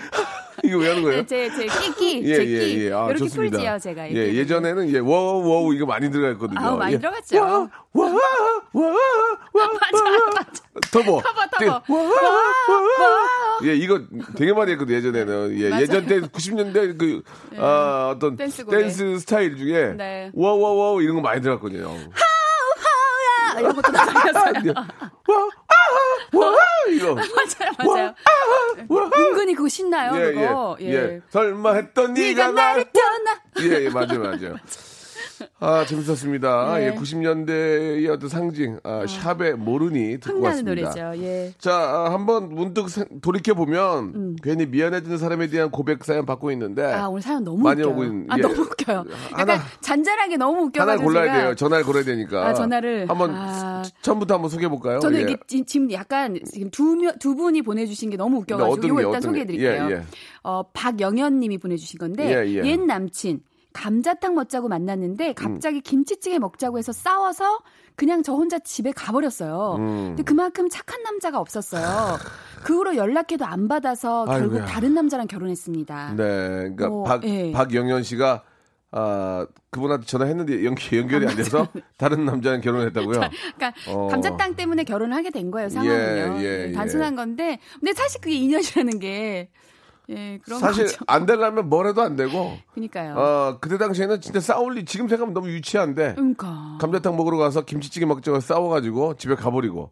이거 0.66 0.78
왜 0.78 0.90
하는 0.90 1.02
거예요? 1.04 1.18
와우. 1.18 1.26
제제 1.26 1.66
끼끼 1.68 2.22
예, 2.30 2.36
제 2.36 2.42
예, 2.42 2.46
끼. 2.66 2.86
예. 2.86 2.94
아, 2.94 3.06
이렇게 3.08 3.20
좋습니다. 3.20 3.58
풀지요 3.58 3.80
제가. 3.80 4.06
예, 4.08 4.12
이렇게. 4.12 4.36
예전에는 4.36 4.90
예, 4.94 5.00
워우, 5.00 5.46
워우 5.48 5.74
이거 5.74 5.86
많이 5.86 6.10
들어갔거든요. 6.10 6.60
아우, 6.60 6.78
많이 6.78 6.94
예. 6.94 7.00
들어갔죠. 7.00 7.42
와, 7.42 7.50
와, 7.94 8.06
와, 8.06 8.12
와, 8.74 8.88
와, 9.54 9.68
맞아요, 9.68 10.20
맞아요. 10.34 10.46
터보. 10.92 11.22
터보, 11.22 11.42
터보. 11.52 11.64
예, 11.64 11.68
와, 11.68 11.82
와, 11.90 12.00
와. 12.00 13.60
예, 13.66 13.76
이거 13.76 14.02
되게 14.38 14.54
많이 14.54 14.72
했거든요, 14.72 14.98
예전에는. 14.98 15.60
예, 15.60 15.70
맞아요. 15.70 15.82
예전 15.84 16.06
때 16.08 16.22
90년대 16.22 16.98
그, 16.98 17.22
아, 17.58 18.14
어떤 18.16 18.36
댄스. 18.38 18.66
댄스 18.66 19.20
스타일 19.20 19.58
중에 19.58 19.94
네. 19.98 20.32
와, 20.34 20.54
와, 20.56 20.74
와, 20.94 21.02
이런 21.02 21.16
거 21.16 21.22
많이 21.22 21.42
들어갔거든요. 21.42 21.90
아, 23.56 23.60
이런 23.60 23.76
것도. 23.76 23.92
예. 24.66 24.70
와, 24.72 24.88
아, 25.63 25.63
와, 26.34 26.56
이거. 26.92 27.16
맞아요, 27.16 27.72
맞아요. 27.78 28.16
와, 28.88 29.12
은근히 29.18 29.54
그거 29.56 29.70
신나요, 29.70 30.16
예, 30.20 30.34
그거. 30.34 30.78
예, 30.82 30.94
예. 30.94 31.22
설마 31.30 31.74
했던 31.74 32.14
네가 32.14 32.48
네가 32.48 32.52
나를 32.52 32.84
날 32.84 32.92
떠나. 32.94 33.42
예, 33.62 33.86
예, 33.86 33.90
맞아요, 33.90 34.20
맞아요. 34.20 34.56
아, 34.64 34.93
재밌었습니다. 35.88 36.78
네. 36.78 36.88
예, 36.88 36.92
90년대의 36.96 38.10
어떤 38.10 38.30
상징, 38.30 38.80
아, 38.84 39.06
팝의 39.38 39.56
모르니 39.56 40.20
듣고 40.20 40.42
왔습니다. 40.42 40.90
노래죠. 40.92 41.24
예. 41.24 41.54
자, 41.58 41.74
아, 41.74 42.14
한번 42.14 42.50
문득 42.54 42.88
돌이켜 43.22 43.54
보면 43.54 44.38
괜히 44.44 44.66
미안해지는 44.66 45.18
사람에 45.18 45.48
대한 45.48 45.72
고백 45.72 46.04
사연 46.04 46.26
받고 46.26 46.52
있는데 46.52 46.84
음. 46.84 46.94
아, 46.94 47.08
오늘 47.08 47.22
사연 47.22 47.44
너무 47.44 47.62
많이 47.64 47.82
웃겨요. 47.82 47.94
오고 47.94 48.04
있는- 48.04 48.26
아, 48.30 48.38
예. 48.38 48.42
너무 48.42 48.62
웃겨요. 48.62 49.06
약간 49.34 49.50
하나- 49.50 49.64
잔잔하게 49.82 50.38
너무 50.38 50.54
하나를 50.54 50.68
웃겨가지고 50.68 51.04
골라야 51.04 51.26
제가 51.26 51.38
돼요. 51.44 51.56
전화를 51.56 51.86
걸어야 51.86 52.04
되니까. 52.04 52.48
아, 52.48 52.54
전화를. 52.54 53.10
한번 53.10 53.32
아. 53.34 53.84
처음부터 54.02 54.34
한번 54.36 54.50
소개해 54.50 54.70
볼까요? 54.70 55.00
저는 55.00 55.20
예. 55.20 55.24
이게 55.24 55.38
지- 55.48 55.64
지금 55.66 55.92
약간 55.92 56.38
지금 56.52 56.70
두, 56.70 56.96
명- 56.96 57.18
두 57.20 57.36
분이 57.36 57.62
보내 57.62 57.86
주신 57.86 58.10
게 58.10 58.18
너무 58.18 58.36
네, 58.36 58.42
웃겨 58.42 58.58
가지고 58.58 58.72
어떤 58.74 58.86
이거 58.86 58.96
게, 58.96 59.02
일단 59.02 59.10
어떤 59.10 59.22
게? 59.22 59.28
소개해 59.28 59.46
드릴게요. 59.46 59.88
예, 59.90 59.94
예. 59.96 60.02
어, 60.44 60.64
박영현 60.74 61.40
님이 61.40 61.58
보내 61.58 61.76
주신 61.78 61.98
건데 61.98 62.28
예, 62.30 62.48
예. 62.48 62.66
옛 62.66 62.80
남친 62.80 63.42
감자탕 63.74 64.36
먹자고 64.36 64.70
만났는데 64.70 65.34
갑자기 65.34 65.82
김치찌개 65.82 66.40
먹자고 66.40 66.78
해서 66.78 66.92
싸워서 66.92 67.60
그냥 67.96 68.24
저 68.24 68.34
혼자 68.34 68.60
집에 68.60 68.92
가버렸어요. 68.92 69.76
음. 69.78 70.06
근데 70.10 70.24
그만큼 70.24 70.70
착한 70.70 71.04
남자가 71.04 71.40
없었어요. 71.40 72.18
그 72.64 72.76
후로 72.78 72.96
연락해도 72.96 73.46
안 73.46 73.68
받아서 73.68 74.26
결국 74.26 74.56
아이고야. 74.56 74.66
다른 74.66 74.94
남자랑 74.94 75.28
결혼했습니다. 75.28 76.14
네, 76.16 76.24
그러니까 76.24 76.88
어, 76.88 77.04
박 77.04 77.24
예. 77.26 77.52
박영현 77.52 78.04
씨가 78.04 78.44
아 78.96 79.48
그분한테 79.72 80.06
전화했는데 80.06 80.66
연, 80.66 80.76
연결이 80.94 81.28
안 81.28 81.36
돼서 81.36 81.68
다른 81.98 82.26
남자랑 82.26 82.62
결혼했다고요. 82.62 83.22
그러니까 83.56 83.74
어. 83.90 84.08
감자탕 84.08 84.56
때문에 84.56 84.84
결혼을 84.84 85.16
하게 85.16 85.32
된 85.32 85.50
거예요 85.50 85.70
상황은요. 85.70 86.40
예, 86.40 86.44
예, 86.44 86.68
예, 86.70 86.72
단순한 86.74 87.16
건데 87.16 87.60
근데 87.80 87.94
사실 87.94 88.22
그게 88.22 88.36
인연이라는 88.36 89.00
게 89.00 89.50
예, 90.10 90.40
그런 90.44 90.60
사실 90.60 90.86
거죠. 90.86 90.98
안 91.08 91.26
되려면 91.26 91.70
뭘 91.70 91.88
해도 91.88 92.02
안 92.02 92.16
되고. 92.16 92.58
그러니까요. 92.74 93.16
어 93.16 93.58
그때 93.62 93.78
당시에는 93.78 94.20
진짜 94.22 94.40
싸울 94.40 94.76
리 94.76 94.86
지금 94.86 95.08
생각하면 95.08 95.34
너무 95.34 95.50
유치한데 95.50 96.16
그러니까. 96.16 96.78
감자탕 96.82 97.16
먹으러 97.16 97.38
가서 97.38 97.64
김치찌개 97.64 98.06
먹자고 98.06 98.40
싸워가지고 98.40 99.16
집에 99.16 99.36
가버리고. 99.36 99.92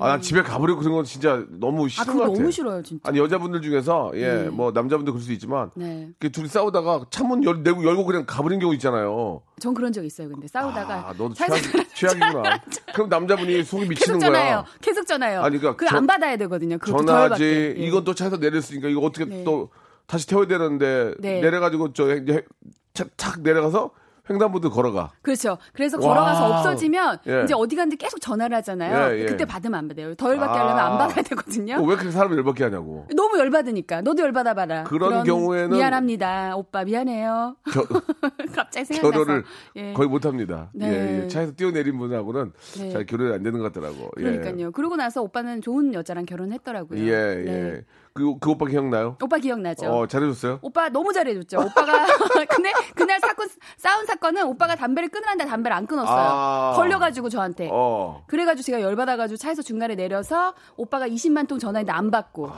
아, 0.00 0.08
난 0.08 0.20
집에 0.20 0.42
가버리고 0.42 0.80
그런 0.80 0.94
건 0.94 1.04
진짜 1.04 1.44
너무 1.48 1.84
아, 1.84 1.88
싫은 1.88 2.06
그거 2.06 2.18
것 2.18 2.24
같아. 2.24 2.38
너무 2.40 2.50
싫어요, 2.50 2.82
진짜. 2.82 3.08
아니 3.08 3.18
여자분들 3.20 3.62
중에서 3.62 4.10
예뭐 4.16 4.72
남자분들 4.72 5.12
그럴 5.12 5.22
수 5.24 5.32
있지만 5.32 5.70
네. 5.76 6.10
그 6.18 6.32
둘이 6.32 6.48
싸우다가 6.48 7.06
창문 7.10 7.44
열, 7.44 7.62
내고 7.62 7.84
열고 7.84 8.04
그냥 8.04 8.24
가버린 8.26 8.58
경우 8.58 8.74
있잖아요. 8.74 9.42
전 9.60 9.74
그런 9.74 9.92
적 9.92 10.04
있어요, 10.04 10.28
근데 10.28 10.48
싸우다가. 10.48 10.94
아 11.08 11.12
너도 11.16 11.34
살살 11.34 11.62
최악, 11.94 11.94
최악이구나. 11.94 12.62
그럼 12.94 13.08
남자분이 13.08 13.62
속이 13.62 13.88
미치는 13.88 14.18
계속 14.18 14.26
전화해요. 14.26 14.54
거야. 14.56 14.66
계속 14.80 15.06
전화해요. 15.06 15.40
아니, 15.42 15.58
그러니까 15.58 15.76
그거 15.76 15.88
전- 15.88 15.98
안 15.98 16.06
받아야 16.08 16.36
되거든요. 16.36 16.78
받게. 16.78 17.76
예. 17.78 17.86
이건 17.86 18.02
또 18.02 18.12
차에서 18.14 18.38
내렸으니까 18.38 18.88
이거 18.88 19.00
어떻게 19.02 19.24
네. 19.24 19.44
또 19.44 19.70
다시 20.06 20.26
태워야 20.26 20.48
되는데 20.48 21.14
네. 21.20 21.40
내려가지고 21.40 21.92
저착 21.92 23.42
내려가서 23.42 23.90
횡단보도 24.28 24.70
걸어가. 24.70 25.12
그렇죠. 25.22 25.58
그래서. 25.72 25.98
걸어가서 25.98 26.46
없어지면 26.48 27.18
예. 27.28 27.42
이제 27.44 27.54
어디 27.54 27.76
갔는데 27.76 27.96
계속 27.96 28.20
전화를 28.20 28.56
하잖아요. 28.58 29.14
예, 29.16 29.20
예. 29.22 29.26
그때 29.26 29.44
받으면 29.44 29.78
안 29.78 29.88
받아요. 29.88 30.14
더 30.14 30.30
열받게 30.30 30.58
아. 30.58 30.62
하려면 30.64 30.78
안 30.84 30.98
받아야 30.98 31.22
되거든요. 31.22 31.74
어, 31.76 31.80
왜 31.82 31.94
그렇게 31.96 32.10
사람을 32.10 32.36
열받게 32.38 32.64
하냐고. 32.64 33.06
너무 33.14 33.38
열받으니까. 33.38 34.02
너도 34.02 34.22
열받아 34.22 34.54
봐라. 34.54 34.84
그런 34.84 35.24
경우에는- 35.24 35.70
미안합니다. 35.72 36.56
오빠 36.56 36.84
미안해요. 36.84 37.56
겨, 37.72 37.84
갑자기 38.54 38.84
생각나서. 38.86 39.24
결혼을 39.24 39.44
예. 39.76 39.92
거의 39.92 40.08
못 40.08 40.24
합니다. 40.26 40.70
네. 40.74 40.86
예, 40.88 41.22
예. 41.24 41.28
차에서 41.28 41.52
뛰어내린 41.52 41.98
분하고는 41.98 42.52
네. 42.78 42.90
잘 42.90 43.06
결혼이 43.06 43.32
안 43.34 43.42
되는 43.42 43.58
것 43.60 43.72
같더라고. 43.72 44.10
예. 44.18 44.22
그러니까요. 44.22 44.72
그러고 44.72 44.96
나서 44.96 45.22
오빠는 45.22 45.60
좋은 45.62 45.94
여자랑 45.94 46.26
결혼했더라고요. 46.26 46.98
예, 47.00 47.06
예. 47.06 47.44
네. 47.44 47.80
그, 48.16 48.38
그 48.38 48.50
오빠 48.50 48.66
기억나요? 48.66 49.16
오빠 49.22 49.36
기억나죠? 49.36 49.86
어, 49.86 50.06
잘해줬어요? 50.06 50.58
오빠 50.62 50.88
너무 50.88 51.12
잘해줬죠. 51.12 51.58
오빠가 51.58 52.06
근데 52.48 52.72
그날 52.94 53.20
사건 53.20 53.46
싸운 53.76 54.06
사건은 54.06 54.44
오빠가 54.46 54.74
담배를 54.74 55.10
끊으란데 55.10 55.44
담배를 55.44 55.76
안 55.76 55.86
끊었어요. 55.86 56.16
아. 56.16 56.72
걸려가지고 56.76 57.28
저한테. 57.28 57.68
어. 57.70 58.24
그래가지고 58.26 58.64
제가 58.64 58.80
열받아가지고 58.80 59.36
차에서 59.36 59.60
중간에 59.60 59.94
내려서 59.94 60.54
오빠가 60.76 61.06
20만 61.06 61.46
통 61.46 61.58
전화했는데 61.58 61.92
안 61.92 62.10
받고. 62.10 62.50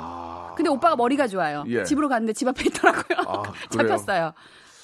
근데 0.57 0.71
오빠가 0.71 0.95
머리가 0.95 1.27
좋아요. 1.27 1.65
예. 1.67 1.83
집으로 1.83 2.09
갔는데 2.09 2.33
집 2.33 2.47
앞에 2.47 2.65
있더라고요. 2.67 3.19
아? 3.27 3.43
잡혔어요. 3.71 4.33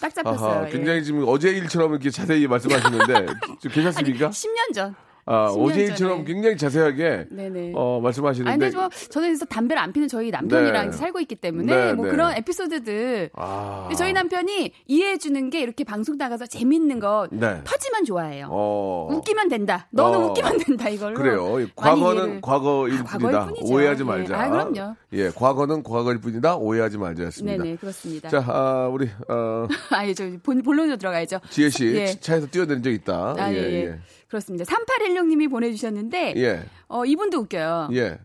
딱 0.00 0.12
잡혔어요. 0.14 0.50
아하, 0.58 0.66
예. 0.66 0.70
굉장히 0.70 1.04
지금 1.04 1.24
어제 1.26 1.50
일처럼 1.50 1.92
이렇게 1.92 2.10
자세히 2.10 2.46
말씀하시는데, 2.48 3.26
괜찮습니까? 3.72 4.30
10년 4.30 4.74
전. 4.74 4.94
아, 5.26 5.48
10년 5.48 5.64
어제 5.64 5.80
일처럼 5.82 6.18
전에. 6.18 6.24
굉장히 6.24 6.56
자세하게 6.56 7.26
네네. 7.30 7.72
어, 7.74 8.00
말씀하시는데. 8.02 8.50
아니, 8.50 8.58
근데 8.60 8.76
뭐, 8.76 8.88
저는 9.10 9.28
그래서 9.28 9.44
담배를 9.46 9.82
안 9.82 9.92
피는 9.92 10.08
저희 10.08 10.30
남편이랑 10.30 10.90
네. 10.90 10.96
살고 10.96 11.20
있기 11.20 11.36
때문에, 11.36 11.74
네, 11.74 11.92
뭐 11.94 12.04
네. 12.06 12.10
그런 12.12 12.32
에피소드들. 12.36 13.30
아. 13.34 13.88
저희 13.96 14.12
남편이 14.12 14.72
이해해주는 14.86 15.50
게 15.50 15.60
이렇게 15.60 15.84
방송 15.84 16.16
나가서 16.18 16.46
재밌는 16.46 17.00
거 17.00 17.26
네. 17.30 17.60
터지면 17.64 18.04
좋아해요. 18.04 18.48
어. 18.50 19.08
웃기면 19.10 19.48
된다. 19.48 19.88
너는 19.90 20.18
어. 20.18 20.26
웃기면 20.26 20.58
된다, 20.58 20.88
이걸로. 20.88 21.14
그래요. 21.16 21.66
과거는 21.74 22.40
이해를- 22.40 22.40
과거일 22.42 22.94
아, 23.00 23.04
뿐이다. 23.04 23.48
오해하지 23.62 24.02
예. 24.02 24.04
말자. 24.06 24.40
아, 24.40 24.50
그럼요. 24.50 24.94
예, 25.14 25.30
과거는 25.30 25.82
과거일 25.82 26.20
뿐이다. 26.20 26.56
오해하지 26.56 26.98
말자였습니다. 26.98 27.62
네네, 27.62 27.76
그렇습니다. 27.76 28.28
자, 28.28 28.44
아, 28.46 28.88
우리 28.92 29.08
어, 29.28 29.66
아, 29.90 30.06
예, 30.06 30.12
저 30.12 30.24
본, 30.42 30.62
본론으로 30.62 30.96
들어가야죠. 30.96 31.40
지혜 31.50 31.70
씨 31.70 31.86
예. 31.94 32.06
차에서 32.20 32.46
뛰어내린 32.48 32.82
적 32.82 32.90
있다. 32.90 33.34
아, 33.38 33.52
예, 33.52 33.56
예. 33.56 33.98
그렇습니다. 34.34 34.64
3816님이 34.64 35.48
보내주셨는데, 35.48 36.34
예. 36.36 36.64
어, 36.88 37.04
이분도 37.04 37.38
웃겨요. 37.38 37.90
예. 37.92 38.18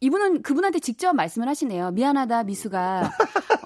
이분은 0.00 0.42
그분한테 0.42 0.78
직접 0.78 1.12
말씀을 1.14 1.48
하시네요. 1.48 1.90
미안하다, 1.90 2.44
미수가. 2.44 3.10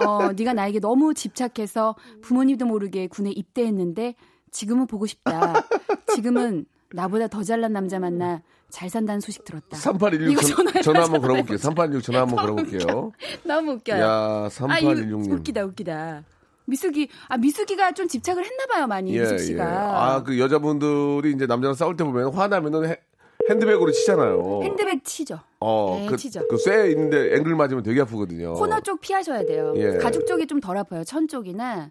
어, 0.07 0.33
네가 0.33 0.54
나에게 0.54 0.80
너무 0.80 1.12
집착해서 1.12 1.97
부모님도 2.23 2.64
모르게 2.64 3.07
군에 3.09 3.30
입대했는데 3.30 4.14
지금은 4.50 4.87
보고 4.87 5.04
싶다. 5.07 5.66
지금은 6.14 6.64
나보다 6.92 7.28
더 7.28 7.42
잘난 7.42 7.73
남자 7.75 7.99
만나 7.99 8.42
잘 8.71 8.88
산다는 8.88 9.21
소식 9.21 9.45
들었다. 9.45 9.76
3816 9.76 10.33
이거 10.33 10.40
전, 10.42 10.57
전화해서 10.57 10.83
전화 10.92 11.02
한번. 11.04 11.21
걸어볼게요. 11.21 11.59
3816 11.59 12.02
전화 12.02 12.21
한번 12.23 12.37
걸어볼게요. 12.47 13.12
너무 13.45 13.73
웃겨 13.73 13.99
요. 13.99 14.00
야, 14.02 14.09
아, 14.09 14.49
이거 14.78 14.92
3816님. 14.92 15.33
웃기다, 15.33 15.64
웃기다. 15.66 16.23
미숙이, 16.71 17.09
아, 17.29 17.37
미숙이가 17.37 17.93
좀 17.93 18.09
집착을 18.09 18.43
했나 18.45 18.67
봐요, 18.73 18.87
많이, 18.87 19.15
예, 19.15 19.21
미숙 19.21 19.35
예. 19.35 19.39
씨가. 19.39 19.65
아, 19.65 20.23
그 20.23 20.39
여자분들이 20.39 21.33
이제 21.33 21.47
남자랑 21.47 21.75
싸울 21.75 21.97
때 21.97 22.05
보면 22.05 22.33
화나면은 22.33 22.87
헤- 22.89 23.00
핸드백으로 23.49 23.91
치잖아요. 23.91 24.61
핸드백 24.62 25.05
치죠. 25.05 25.41
어, 25.61 25.97
네, 26.00 26.07
그, 26.09 26.17
치죠. 26.17 26.47
그쇠 26.49 26.91
있는데 26.93 27.35
앵글 27.37 27.55
맞으면 27.57 27.83
되게 27.83 28.00
아프거든요. 28.03 28.55
코너 28.55 28.81
쪽 28.81 29.00
피하셔야 29.00 29.45
돼요. 29.45 29.73
예. 29.77 29.99
가죽 29.99 30.27
쪽이 30.27 30.47
좀 30.47 30.61
덜 30.61 30.77
아파요. 30.79 31.03
천 31.05 31.27
쪽이나. 31.27 31.91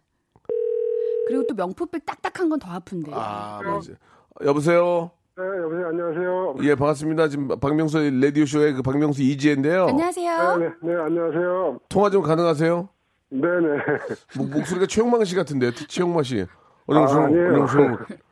그리고 1.28 1.46
또 1.48 1.54
명품백 1.56 2.06
딱딱한 2.06 2.50
건 2.50 2.60
더 2.60 2.72
아픈데. 2.72 3.12
아, 3.14 3.60
맞아. 3.64 3.92
여보세요? 4.44 5.12
네, 5.38 5.44
여보세요. 5.64 5.88
안녕하세요. 5.88 6.56
예, 6.64 6.76
반갑습니다. 6.76 7.28
지금 7.30 7.48
박명수 7.60 7.98
라디오 8.22 8.46
쇼의 8.46 8.74
그 8.74 8.82
박명수 8.82 9.22
이지혜인데요. 9.22 9.88
안녕하세요. 9.88 10.58
네, 10.58 10.66
네, 10.66 10.94
네, 10.94 11.00
안녕하세요. 11.02 11.80
통화 11.90 12.10
좀 12.10 12.22
가능하세요? 12.24 12.90
네, 13.32 13.42
네. 13.42 13.78
목, 14.38 14.50
목소리가 14.50 14.88
최영만 14.88 15.24
씨 15.26 15.36
같은데, 15.36 15.72
최영만 15.72 16.24
씨. 16.24 16.46
아, 16.88 16.94
어영수, 16.96 17.20
아니에요. 17.20 17.54
어영수. 17.54 17.78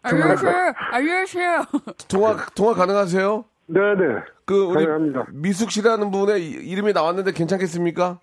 안녕하세요. 0.01 0.73
안녕하세요. 0.91 1.63
통화, 2.07 2.35
통화 2.55 2.73
가능하세요? 2.73 3.45
네, 3.67 3.79
네. 3.79 4.05
그, 4.45 4.63
우리 4.65 4.85
가능합니다. 4.85 5.25
미숙 5.33 5.69
씨라는 5.71 6.09
분의 6.09 6.41
이- 6.43 6.51
이름이 6.71 6.93
나왔는데 6.93 7.33
괜찮겠습니까? 7.33 8.19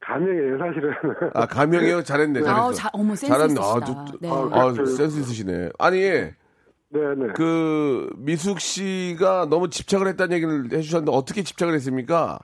가명이에요, 0.00 0.58
사실은. 0.58 0.94
아, 1.34 1.46
가명이요? 1.46 2.02
잘했네. 2.04 2.40
잘했어. 2.42 2.62
아우, 2.62 2.72
자, 2.74 2.88
어머 2.92 3.14
센스 3.14 3.26
잘했네. 3.28 3.52
있으시다. 3.54 3.66
아, 3.76 3.80
저- 3.84 4.18
네. 4.20 4.30
아, 4.30 4.48
아, 4.52 4.72
그- 4.72 4.86
센스 4.86 5.18
있으시네. 5.20 5.70
아니, 5.78 6.00
네네. 6.00 7.32
그, 7.34 8.08
미숙 8.16 8.60
씨가 8.60 9.46
너무 9.50 9.68
집착을 9.68 10.06
했다는 10.08 10.34
얘기를 10.36 10.64
해주셨는데, 10.72 11.12
어떻게 11.14 11.42
집착을 11.42 11.74
했습니까? 11.74 12.38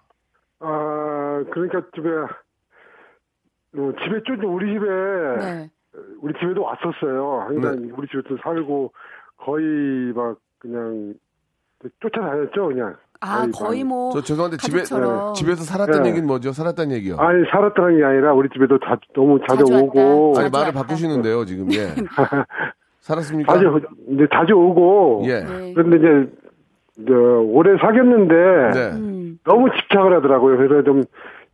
아, 0.59 1.45
그러니까 1.52 1.83
집에, 1.95 2.09
어, 3.76 3.92
집에 4.02 4.20
쫓 4.24 4.42
우리 4.44 4.72
집에, 4.74 4.86
네. 5.38 5.70
우리 6.20 6.34
집에도 6.40 6.62
왔었어요. 6.62 7.44
항상 7.48 7.82
네. 7.82 7.92
우리 7.96 8.08
집에도 8.08 8.36
살고, 8.42 8.92
거의 9.36 10.12
막, 10.14 10.36
그냥, 10.58 11.14
쫓아다녔죠, 12.00 12.68
그냥. 12.68 12.96
아 13.22 13.46
거의 13.52 13.84
뭐저 13.84 14.22
죄송한데 14.22 14.56
집에, 14.56 14.78
가족처럼. 14.78 15.34
집에서 15.34 15.62
살았던 15.62 16.04
네. 16.04 16.08
얘기는 16.08 16.26
뭐죠? 16.26 16.52
살았다는 16.52 16.96
얘기요? 16.96 17.16
아니, 17.18 17.44
살았다는 17.50 17.98
게 17.98 18.04
아니라, 18.04 18.32
우리 18.32 18.48
집에도 18.48 18.78
자, 18.78 18.98
너무 19.14 19.38
자주, 19.46 19.64
자주 19.66 19.84
오고, 19.84 20.28
왔다. 20.28 20.40
아니, 20.40 20.50
자주 20.50 20.50
말을 20.52 20.66
왔다. 20.68 20.82
바꾸시는데요, 20.82 21.44
지금. 21.44 21.72
예. 21.72 21.94
살았습니까? 23.00 23.52
자주, 23.54 23.80
이제 24.08 24.26
자주 24.32 24.54
오고, 24.54 25.22
예. 25.26 25.40
네. 25.44 25.72
그런데 25.74 25.96
이제, 25.98 26.32
저, 27.06 27.14
오래 27.14 27.76
사귀었는데, 27.78 28.34
네. 28.74 28.90
음. 28.96 29.38
너무 29.44 29.70
집착을 29.70 30.16
하더라고요. 30.16 30.56
그래서 30.56 30.82
좀, 30.82 31.02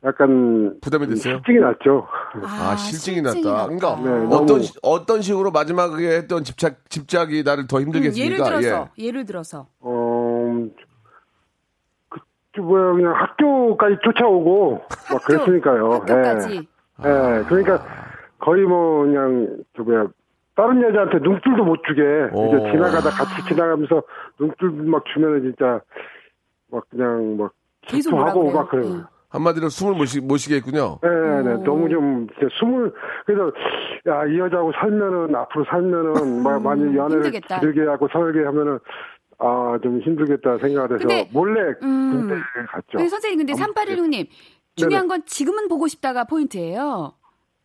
약간, 0.06 0.78
부담이 0.80 1.08
됐어요? 1.08 1.34
실증이 1.44 1.58
났죠. 1.58 2.06
아, 2.44 2.76
실증이 2.76 3.22
났다. 3.22 3.66
그러니까 3.66 4.00
네, 4.00 4.26
어떤 4.34 4.60
어떤 4.82 5.20
식으로 5.20 5.50
마지막에 5.50 6.16
했던 6.16 6.44
집착 6.44 6.88
집착이 6.88 7.42
나를 7.42 7.66
더 7.66 7.80
힘들게 7.80 8.08
음, 8.10 8.12
예를 8.16 8.38
했습니까? 8.38 8.44
들어서 8.60 8.88
예 8.98 9.10
를 9.10 9.24
들어서 9.26 9.66
어, 9.80 10.66
그, 12.08 12.20
저 12.54 12.62
뭐야, 12.62 12.92
그냥 12.92 13.14
학교까지 13.14 13.96
쫓아오고, 14.04 14.80
막 15.12 15.24
그랬으니까요. 15.24 15.90
학교까지 15.92 16.54
예, 17.04 17.08
예, 17.08 17.44
그러니까 17.48 17.84
거의 18.38 18.62
뭐, 18.64 19.04
그냥, 19.06 19.56
저 19.76 19.82
뭐야, 19.82 20.06
다른 20.54 20.82
여자한테 20.82 21.18
눈길도 21.18 21.64
못 21.64 21.80
주게, 21.86 22.00
오. 22.32 22.46
이제 22.46 22.70
지나가다 22.70 23.10
같이 23.10 23.44
지나가면서 23.48 24.02
눈길 24.38 24.70
막 24.88 25.02
주면은 25.12 25.42
진짜, 25.42 25.80
막 26.70 26.84
그냥 26.90 27.36
막, 27.38 27.52
계속 27.82 28.16
하고? 28.16 28.50
막 28.52 28.70
그래요. 28.70 28.86
응. 28.88 29.04
한마디로 29.28 29.68
숨을 29.68 29.94
못, 29.94 30.06
쉬, 30.06 30.20
못 30.20 30.36
쉬게 30.36 30.56
했군요. 30.56 30.98
네, 31.02 31.08
네, 31.42 31.54
오. 31.54 31.62
너무 31.64 31.88
좀, 31.88 32.26
진짜 32.38 32.48
숨을, 32.58 32.92
그래서, 33.26 33.52
야, 34.08 34.24
이 34.26 34.38
여자하고 34.38 34.72
살면은, 34.72 35.34
앞으로 35.34 35.64
살면은, 35.64 36.42
막 36.42 36.62
많이 36.62 36.82
연애를 36.96 37.16
음, 37.16 37.24
힘들겠다. 37.24 37.60
길게 37.60 37.82
하고 37.82 38.08
설계 38.12 38.44
하면은, 38.44 38.78
아, 39.38 39.78
좀 39.82 40.00
힘들겠다 40.00 40.58
생각을 40.58 40.92
해서, 40.92 41.00
근데, 41.08 41.28
몰래 41.32 41.74
음. 41.82 42.10
군대 42.28 42.34
갔죠. 42.68 42.86
근데 42.92 43.08
선생님 43.08 43.38
근데 43.46 43.52
3816님 43.52 44.26
중요한 44.76 45.08
건 45.08 45.22
지금은 45.26 45.68
보고 45.68 45.88
싶다가 45.88 46.24
포인트예요. 46.24 47.12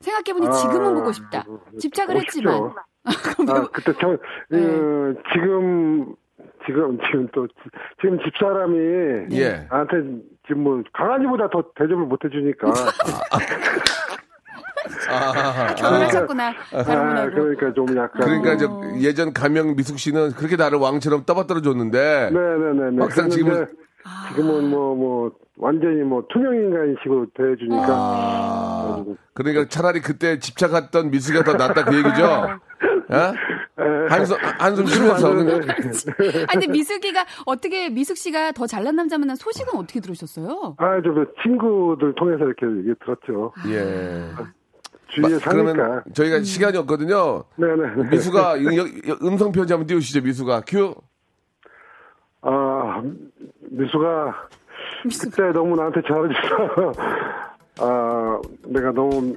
생각해보니 0.01 0.47
아, 0.47 0.51
지금은 0.51 0.95
보고 0.95 1.11
싶다. 1.11 1.45
집착을 1.79 2.15
보고 2.15 2.25
했지만. 2.25 2.55
아, 3.03 3.03
그때 3.71 3.93
저, 4.01 4.17
네. 4.49 4.65
어, 4.65 5.13
지금, 5.33 6.15
지금, 6.65 6.97
지금 7.05 7.27
또, 7.33 7.47
지- 7.47 7.53
지금 8.01 8.19
집사람이, 8.23 8.77
예. 9.31 9.67
나한테 9.69 9.97
지금 10.47 10.63
뭐, 10.63 10.81
강아지보다 10.93 11.49
더 11.49 11.63
대접을 11.75 12.05
못 12.05 12.19
해주니까. 12.23 12.67
아, 15.09 15.75
결혼하셨구나. 15.75 16.47
아. 16.73 17.29
그러니까 17.29 17.73
좀 17.73 17.85
약간. 17.97 18.21
그러니까 18.21 18.53
이제 18.53 18.65
어. 18.65 18.81
예전 18.99 19.33
가명 19.33 19.75
미숙 19.75 19.99
씨는 19.99 20.31
그렇게 20.31 20.55
나를 20.55 20.79
왕처럼 20.79 21.25
떠받들어 21.25 21.61
줬는데 21.61 22.31
네네네. 22.31 22.97
막상 22.97 23.29
지금은- 23.29 23.67
지금은 24.29 24.69
뭐, 24.69 24.95
뭐, 24.95 25.31
완전히 25.57 26.01
뭐, 26.01 26.23
투명인간 26.31 26.95
식으로 27.03 27.27
대해주니까. 27.35 27.85
아, 27.87 29.05
그러니까 29.35 29.65
차라리 29.69 29.99
그때 30.01 30.39
집착했던 30.39 31.11
미숙이가 31.11 31.43
더 31.43 31.53
낫다 31.53 31.83
그 31.85 31.95
얘기죠. 31.97 32.59
예? 33.13 33.33
한숨 34.09 34.37
한숨 34.59 34.85
쉬면서 34.85 35.33
그냥 35.33 35.61
아니 36.49 36.65
근데 36.65 36.67
미숙이가 36.67 37.25
어떻게 37.45 37.89
미숙 37.89 38.17
씨가 38.17 38.51
더 38.53 38.67
잘난 38.67 38.95
남자 38.95 39.17
만난 39.17 39.35
소식은 39.35 39.77
어떻게 39.77 39.99
들으셨어요? 39.99 40.75
아, 40.77 41.01
저뭐 41.01 41.25
친구들 41.43 42.13
통해서 42.15 42.45
이렇게 42.45 42.65
얘기 42.67 42.93
들었죠. 43.03 43.53
예. 43.67 44.29
주위에 45.07 45.33
마- 45.33 45.39
사니까. 45.39 45.49
그러면 45.73 46.03
저희가 46.13 46.41
시간이 46.43 46.77
없거든요. 46.79 47.43
네네. 47.57 48.09
미수가 48.09 48.55
음성 49.23 49.51
편지 49.51 49.73
한번 49.73 49.87
띄우시죠. 49.87 50.21
미수가 50.21 50.61
큐. 50.67 50.95
아, 52.43 53.01
미수가 53.69 54.47
그때 55.21 55.51
너무 55.51 55.75
나한테 55.75 56.01
잘해줘서 56.07 56.93
아, 57.79 58.39
내가 58.67 58.91
너무 58.91 59.35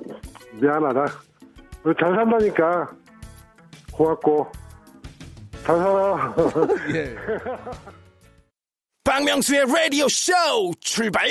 미안하다. 0.61 1.07
잘 2.01 2.14
산다니까 2.14 2.88
고맙고 3.96 4.46
잘 5.64 5.78
살아. 5.78 6.35
예. 6.94 7.16
박명수의 9.04 9.66
라디오 9.66 10.09
쇼 10.09 10.33
출발! 10.80 11.28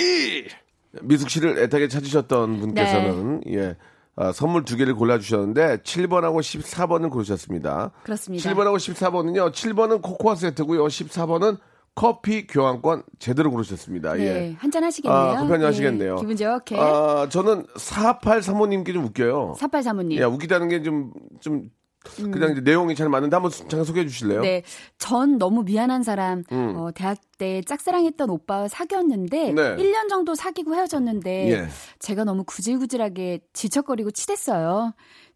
미숙 1.02 1.30
씨를 1.30 1.60
애타게 1.60 1.88
찾으셨던 1.88 2.60
분께서는 2.60 3.41
예. 3.49 3.76
아, 4.15 4.32
선물 4.32 4.63
두 4.63 4.78
개를 4.78 4.93
골라주셨는데 4.93 5.78
7번하고 5.78 6.39
14번을 6.39 7.10
고르셨습니다. 7.10 7.91
그렇습니다. 8.04 8.54
7번하고 8.54 8.76
14번은요. 8.76 9.52
7번은 9.52 10.02
코코아 10.04 10.36
세트고요. 10.36 10.86
14번은 10.86 11.58
커피 11.95 12.47
교환권 12.47 13.04
제대로 13.19 13.52
고르셨습니다. 13.52 14.13
네, 14.13 14.23
예. 14.23 14.56
한잔 14.58 14.84
하시겠네요. 14.84 15.19
아, 15.19 15.38
커피 15.38 15.52
한잔 15.52 15.67
하시겠네요. 15.69 16.15
예, 16.15 16.19
기분 16.19 16.36
좋게. 16.36 16.78
아, 16.80 17.28
저는 17.30 17.65
4835님께 17.76 18.93
좀 18.93 19.06
웃겨요. 19.06 19.56
사팔 19.58 19.84
사모님. 19.84 20.19
야, 20.19 20.28
웃기다는 20.28 20.69
게 20.69 20.82
좀, 20.82 21.12
좀, 21.39 21.69
그냥 22.04 22.52
이제 22.52 22.62
내용이 22.62 22.96
잘 22.96 23.10
맞는데 23.10 23.36
한번 23.36 23.52
잠깐 23.52 23.84
소개해 23.84 24.06
주실래요? 24.08 24.39
음. 24.39 24.44
네, 24.44 24.63
전 24.98 25.38
너무 25.38 25.63
미안한 25.63 26.04
사람. 26.04 26.44
음. 26.52 26.76
어, 26.76 26.92
대학 26.94 27.18
때 27.38 27.62
짝사랑했던 27.62 28.30
오빠와 28.30 28.68
사귀었는데 28.68 29.52
네. 29.54 29.76
1년 29.76 30.10
정도 30.10 30.36
사귀고 30.36 30.76
헤어졌는데 30.76 31.52
예. 31.52 31.68
제가 32.00 32.24
너무 32.24 32.44
구질구질하게 32.44 33.39
지척거리고 33.54 34.12
치댔어요. 34.12 34.94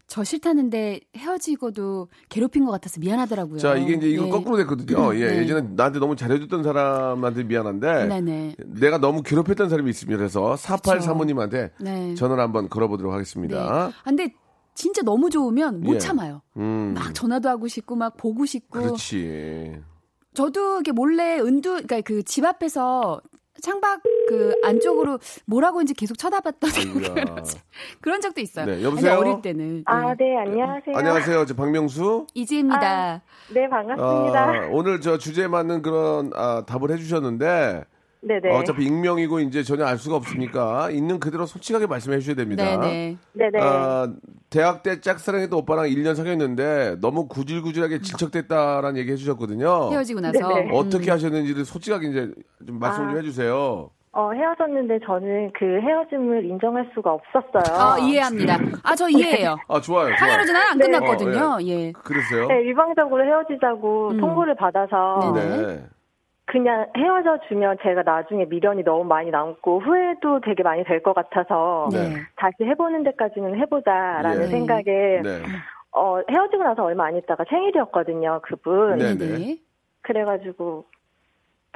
저 0.08 0.24
싫다는데 0.24 1.02
헤어지고도 1.18 2.08
괴롭힌 2.30 2.66
것 2.66 2.72
같아서 2.72 3.00
미안하더라고요. 3.02 3.60
자, 3.60 3.76
이게 3.76 3.94
이제 3.94 4.08
이거 4.08 4.24
네. 4.24 4.30
거꾸로 4.30 4.56
됐거든요. 4.58 5.14
예, 5.16 5.28
네. 5.28 5.38
예전에 5.40 5.68
나한테 5.76 6.00
너무 6.00 6.16
잘해줬던 6.16 6.64
사람한테 6.64 7.44
미안한데. 7.44 8.06
네네. 8.08 8.56
내가 8.68 9.00
너무 9.00 9.22
괴롭혔던 9.22 9.68
사람이 9.68 9.90
있습니다. 9.90 10.18
그래서 10.18 10.56
4835님한테 10.56 11.72
네. 11.82 12.16
전화를 12.16 12.42
한번 12.42 12.70
걸어보도록 12.70 13.12
네. 13.12 13.16
하겠습니다. 13.16 13.58
아, 13.58 13.92
근데 14.06 14.34
진짜 14.78 15.02
너무 15.02 15.32
좋으면 15.32 15.82
못 15.82 15.96
예. 15.96 15.98
참아요. 15.98 16.44
음, 16.58 16.94
막 16.96 17.14
전화도 17.16 17.50
하고 17.50 17.68
싶고 17.68 17.96
막 17.96 18.16
보고 18.16 18.46
싶고. 18.46 18.80
그렇지. 18.80 19.82
저도 20.36 20.76
이렇게 20.76 20.92
몰래 20.92 21.40
은두 21.40 21.72
그러니까 21.72 22.02
그 22.02 22.22
집 22.24 22.46
앞에서 22.46 23.20
창밖 23.60 24.04
그 24.30 24.54
안쪽으로 24.64 25.18
뭐라고 25.48 25.82
이제 25.82 25.96
계속 25.98 26.16
쳐다봤던. 26.20 26.70
그런 28.02 28.22
적도 28.22 28.40
있어요. 28.40 28.68
네, 28.68 28.84
여보세요? 28.84 29.14
아니, 29.14 29.22
어릴 29.22 29.42
때는. 29.42 29.82
아, 29.88 30.14
네. 30.14 30.26
네, 30.26 30.38
안녕하세요. 30.38 30.96
안녕하세요. 30.96 31.46
저 31.48 31.56
박명수. 31.56 32.28
이지입니다. 32.36 33.24
네, 33.52 33.68
반갑습니다. 33.68 34.44
아, 34.44 34.68
오늘 34.72 35.02
저 35.02 35.18
주제에 35.18 35.48
맞는 35.48 35.82
그런 35.82 36.30
아, 36.36 36.66
답을 36.68 36.92
해 36.92 36.98
주셨는데 36.98 37.84
네네. 38.22 38.52
어차피 38.52 38.86
익명이고 38.86 39.40
이제 39.42 39.64
전혀 39.64 39.86
알 39.86 39.98
수가 39.98 40.16
없으니까 40.16 40.90
있는 40.92 41.20
그대로 41.20 41.46
솔직하게 41.46 41.88
말씀해 41.88 42.20
주셔야 42.20 42.36
됩니다. 42.36 42.64
네네. 42.80 43.18
네네. 43.34 43.60
아, 43.62 44.12
대학 44.50 44.84
때 44.84 45.00
짝사랑했던 45.02 45.60
오빠랑 45.60 45.86
1년 45.86 46.16
사귀었는데 46.16 46.98
너무 47.02 47.28
구질구질하게 47.28 48.02
질척댔다라는 48.02 48.98
얘기 48.98 49.12
해주셨거든요. 49.12 49.92
헤어지고 49.92 50.22
나서 50.22 50.48
네네. 50.48 50.70
어떻게 50.74 51.12
하셨는지를 51.12 51.66
솔직하게 51.66 52.08
이제 52.08 52.32
좀 52.66 52.80
말씀 52.80 53.04
좀 53.04 53.14
아. 53.14 53.18
해주세요. 53.18 53.92
어, 54.14 54.32
헤어졌는데 54.32 55.00
저는 55.06 55.52
그 55.54 55.80
헤어짐을 55.80 56.46
인정할 56.46 56.90
수가 56.96 57.12
없었어요. 57.14 57.78
아, 57.80 58.00
이해합니다. 58.00 58.58
아, 58.82 58.96
저 58.96 59.08
이해해요. 59.08 59.58
아 59.70 59.80
좋아요. 59.80 60.08
좋아요. 60.08 60.16
당연히 60.18 60.48
전화 60.48 60.72
안 60.72 60.78
네. 60.80 60.86
끝났거든요. 60.86 61.58
예. 61.62 61.92
그랬어요? 61.92 62.48
네, 62.48 62.64
일방적으로 62.64 63.24
헤어지자고 63.24 64.10
음. 64.14 64.20
통보를 64.20 64.56
받아서. 64.56 65.34
네. 65.36 65.86
그냥 66.48 66.88
헤어져 66.98 67.40
주면 67.48 67.78
제가 67.84 68.04
나중에 68.04 68.46
미련이 68.46 68.84
너무 68.84 69.04
많이 69.04 69.30
남고 69.32 69.82
후회도 69.82 70.42
되게 70.42 70.64
많이 70.64 70.84
될 70.86 71.04
것 71.04 71.14
같아서 71.14 71.90
네. 71.94 72.14
다시 72.38 72.64
해보는 72.64 73.04
데까지는 73.04 73.60
해보자라는 73.60 74.44
예. 74.44 74.48
생각에 74.48 75.22
네. 75.24 75.44
어, 75.92 76.22
헤어지고 76.30 76.64
나서 76.64 76.84
얼마 76.86 77.06
안 77.06 77.18
있다가 77.18 77.44
생일이었거든요, 77.50 78.42
그분. 78.44 78.98
네. 78.98 79.16
네네. 79.18 79.58
그래가지고 80.02 80.86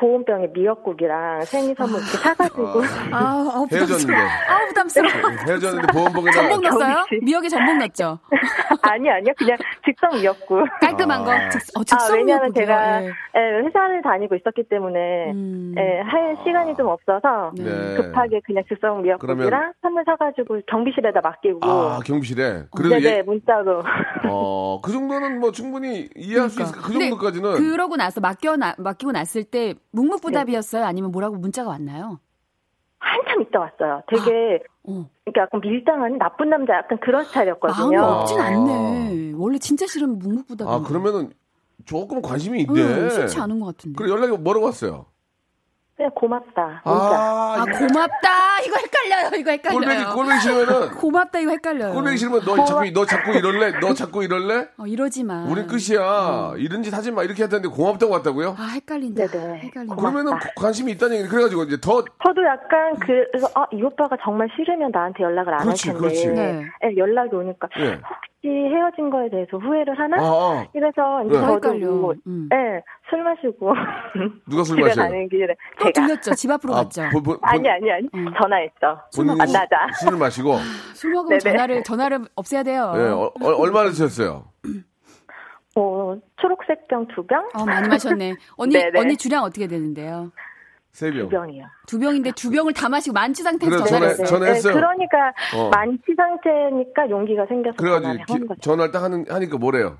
보온병에 0.05 0.47
미역국이랑 0.53 1.41
생일 1.45 1.75
선물 1.77 1.99
이렇게 2.01 2.17
사가지고 2.17 2.81
아, 3.11 3.45
어, 3.55 3.67
헤어졌는데. 3.71 3.85
부담스러워. 3.85 4.27
아, 4.49 4.65
부담스러워. 4.67 5.29
헤어졌는데 5.47 5.87
보험복에다 5.93 6.31
전복 6.41 6.61
넣었어요? 6.63 7.05
미역에 7.21 7.49
전복 7.49 7.77
넣었죠? 7.77 8.17
아니 8.81 9.09
아니요 9.11 9.31
그냥 9.37 9.57
즉석 9.85 10.15
미역국. 10.15 10.65
깔끔한 10.81 11.23
거. 11.23 11.31
아. 11.31 11.49
즉, 11.49 11.61
어, 11.77 11.81
아, 11.81 11.83
즉석 11.83 12.17
왜냐하면 12.17 12.51
미역국이요. 12.51 12.65
제가 12.65 13.03
예. 13.03 13.05
예, 13.07 13.67
회사를 13.67 14.01
다니고 14.01 14.35
있었기 14.35 14.63
때문에 14.69 15.31
음. 15.33 15.75
예, 15.77 16.01
할 16.01 16.35
시간이 16.43 16.75
좀 16.75 16.87
없어서 16.87 17.51
네. 17.55 17.95
급하게 17.95 18.41
그냥 18.43 18.63
즉석 18.67 19.01
미역국이랑 19.03 19.37
그러면- 19.37 19.73
선물 19.83 20.03
사가지고 20.05 20.61
경비실에다 20.67 21.21
맡기고 21.21 21.59
아, 21.63 21.99
경비실에. 22.03 22.63
그래도 22.75 22.95
네네 22.95 23.17
얘, 23.17 23.21
문자로 23.21 23.83
어, 24.29 24.81
그 24.81 24.91
정도는 24.91 25.39
뭐 25.39 25.51
충분히 25.51 26.09
이해할 26.15 26.49
수 26.49 26.61
있을 26.63 26.73
그 26.81 26.91
정도까지는 26.91 27.53
그러고 27.53 27.95
나서 27.97 28.19
맡겨 28.19 28.57
나, 28.57 28.73
맡기고 28.79 29.11
났을 29.11 29.43
때 29.43 29.75
묵묵부답이었어요? 29.91 30.85
아니면 30.85 31.11
뭐라고 31.11 31.35
문자가 31.37 31.69
왔나요? 31.69 32.19
한참 32.99 33.41
있다 33.41 33.59
왔어요. 33.59 34.03
되게 34.07 34.63
어. 34.83 35.09
그러니까 35.25 35.41
약간 35.41 35.61
밀당하는 35.61 36.17
나쁜 36.17 36.49
남자 36.49 36.75
약간 36.75 36.99
그런 36.99 37.21
마음이 37.21 37.27
스타일이었거든요. 37.29 38.01
없진 38.01 38.39
아. 38.39 38.45
않네. 38.45 39.33
원래 39.35 39.57
진짜 39.57 39.87
싫으면 39.87 40.19
묵묵부답. 40.19 40.67
아, 40.67 40.81
그러면은 40.81 41.31
조금 41.85 42.21
관심이 42.21 42.61
있네. 42.61 42.81
응, 42.81 43.09
싫지 43.09 43.39
않은 43.39 43.59
것 43.59 43.65
같은데. 43.67 43.97
그래 43.97 44.11
연락이 44.11 44.37
뭐라고 44.37 44.67
왔어요? 44.67 45.07
그냥 46.01 46.11
고맙다. 46.15 46.81
문자. 46.83 47.15
아, 47.15 47.55
아, 47.59 47.65
고맙다. 47.65 48.61
이거 48.65 48.75
헷갈려요. 48.77 49.39
이거 49.39 49.51
헷갈려요. 49.51 49.79
꼴배기 49.79 50.03
꼴배기 50.13 50.39
싫으면은 50.41 50.89
고맙다. 50.97 51.39
이거 51.39 51.51
헷갈려요. 51.51 51.93
꼴배기 51.93 52.17
싫으면 52.17 52.41
너 52.43 52.65
자꾸 52.65 52.91
너 52.91 53.05
자꾸 53.05 53.31
이럴래? 53.31 53.79
너 53.79 53.93
자꾸 53.93 54.23
이럴래? 54.23 54.67
어, 54.77 54.85
이러지 54.87 55.23
마. 55.23 55.45
우린 55.45 55.67
끝이야. 55.67 56.53
이런 56.57 56.81
짓 56.81 56.93
하지 56.93 57.11
마. 57.11 57.23
이렇게 57.23 57.43
했다는데 57.43 57.69
고맙다고 57.75 58.11
왔다고요? 58.13 58.55
아, 58.57 58.63
헷갈린다. 58.73 59.27
네네. 59.27 59.59
헷갈린다. 59.59 59.95
고맙다. 59.95 59.95
그러면은 59.95 60.39
관심이 60.55 60.91
있다는 60.93 61.17
얘기. 61.17 61.27
그래가지고 61.27 61.63
이제 61.63 61.77
더 61.79 62.03
저도 62.25 62.43
약간 62.45 62.95
그래서 62.99 63.47
아, 63.53 63.65
이 63.71 63.81
오빠가 63.83 64.17
정말 64.23 64.49
싫으면 64.55 64.89
나한테 64.91 65.23
연락을 65.23 65.53
안할 65.53 65.65
그렇지, 65.65 65.85
텐데 65.85 65.99
그렇지. 65.99 66.27
네. 66.29 66.65
예, 66.85 66.97
연락이 66.97 67.35
오니까 67.35 67.67
예. 67.79 67.99
혹시 68.43 68.47
헤어진 68.47 69.09
거에 69.11 69.29
대해서 69.29 69.57
후회를 69.57 69.97
하나? 69.99 70.17
아, 70.17 70.23
아. 70.23 70.65
이래서 70.73 71.23
이제 71.25 71.35
네. 71.35 71.41
저도 71.41 71.53
헷갈려. 71.55 71.91
뭐, 71.91 72.13
음. 72.25 72.49
예, 72.53 72.81
술 73.11 73.21
마시고 73.23 73.73
누가 74.49 74.63
술 74.63 74.79
마셔요? 74.81 75.05
가는 75.05 75.29
길에 75.29 75.47
또 75.77 75.91
제가 75.91 76.07
들렸죠. 76.07 76.33
집 76.33 76.49
앞으로 76.49 76.73
갔죠. 76.73 77.03
보- 77.11 77.21
보- 77.21 77.31
본- 77.37 77.39
아니 77.43 77.69
아니 77.69 77.91
아니 77.91 78.07
음. 78.15 78.25
전화했죠. 78.41 78.99
본인이 79.15 79.37
만나자. 79.37 79.87
술- 79.99 80.07
술을 80.07 80.17
마시고 80.17 80.57
술 80.95 81.11
먹으면 81.11 81.37
네네. 81.39 81.51
전화를 81.51 81.83
전화를 81.83 82.19
없애야 82.35 82.63
돼요. 82.63 82.93
예, 82.95 83.01
어, 83.01 83.31
어, 83.41 83.61
얼마나 83.61 83.89
드셨어요? 83.89 84.45
어, 85.75 86.15
초록색 86.41 86.87
병 86.87 87.05
두 87.07 87.25
병? 87.27 87.47
어, 87.53 87.65
많이 87.65 87.87
마셨네. 87.87 88.35
언니 88.57 88.73
네네. 88.79 88.99
언니 88.99 89.17
주량 89.17 89.43
어떻게 89.43 89.67
되는데요? 89.67 90.31
세두 90.93 91.29
병. 91.29 91.29
병이요. 91.29 91.65
두 91.87 91.99
병인데 91.99 92.31
두 92.31 92.49
병을 92.49 92.73
다 92.73 92.89
마시고 92.89 93.13
만취 93.13 93.43
상태에서 93.43 93.77
그래, 93.77 93.85
전화를 93.89 94.07
전화- 94.15 94.23
했어요. 94.23 94.27
전화했어요. 94.27 94.73
그러니까 94.73 95.17
어. 95.55 95.69
만취 95.69 96.03
상태니까 96.17 97.09
용기가 97.09 97.45
생겨서 97.45 97.77
그래가지고 97.77 98.01
전화를 98.07 98.25
기- 98.25 98.33
하는 98.33 98.47
거죠. 98.47 98.59
전화를 98.61 98.91
딱 98.91 99.03
하는, 99.03 99.25
하니까 99.29 99.57
뭐래요? 99.57 99.97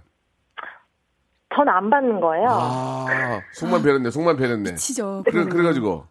전화 1.56 1.78
안 1.78 1.90
받는 1.90 2.20
거예요. 2.20 2.48
아, 2.50 3.42
속만 3.54 3.84
배렸네, 3.84 4.10
속만 4.10 4.38
배렸네. 4.38 4.76
치죠. 4.76 5.24
그래, 5.26 5.46
그래가지고. 5.46 6.06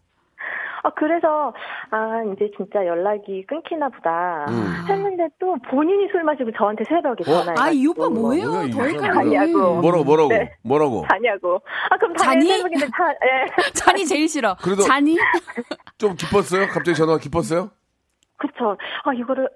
아, 0.82 0.88
그래서, 0.96 1.52
아, 1.90 2.22
이제 2.32 2.50
진짜 2.56 2.86
연락이 2.86 3.44
끊기나 3.46 3.90
보다. 3.90 4.46
음. 4.48 4.84
했는데 4.88 5.28
또 5.38 5.54
본인이 5.70 6.08
술 6.10 6.24
마시고 6.24 6.50
저한테 6.56 6.84
새벽에 6.88 7.22
전화해. 7.22 7.54
아, 7.58 7.70
이 7.70 7.86
오빠 7.86 8.08
뭐예요? 8.08 8.48
뭐야, 8.48 8.62
이더 8.64 8.78
오빠. 8.78 8.86
헷갈리네. 8.88 9.38
아니야고. 9.38 9.80
뭐라고, 9.82 10.04
뭐라고, 10.04 10.28
네. 10.30 10.54
뭐라고. 10.62 11.04
자냐고. 11.10 11.60
아, 11.90 11.96
그럼 11.98 12.16
자니? 12.16 12.46
새벽인데 12.48 12.86
자, 12.86 13.12
예. 13.12 13.46
잔이 13.74 14.06
제일 14.06 14.26
싫어. 14.26 14.56
그래도- 14.62 14.82
잔이? 14.82 15.18
좀 15.98 16.14
기뻤어요? 16.16 16.66
갑자기 16.68 16.94
전화가 16.94 17.18
기뻤어요? 17.18 17.68
그쵸. 18.38 18.74
아, 19.04 19.12
이거를, 19.12 19.50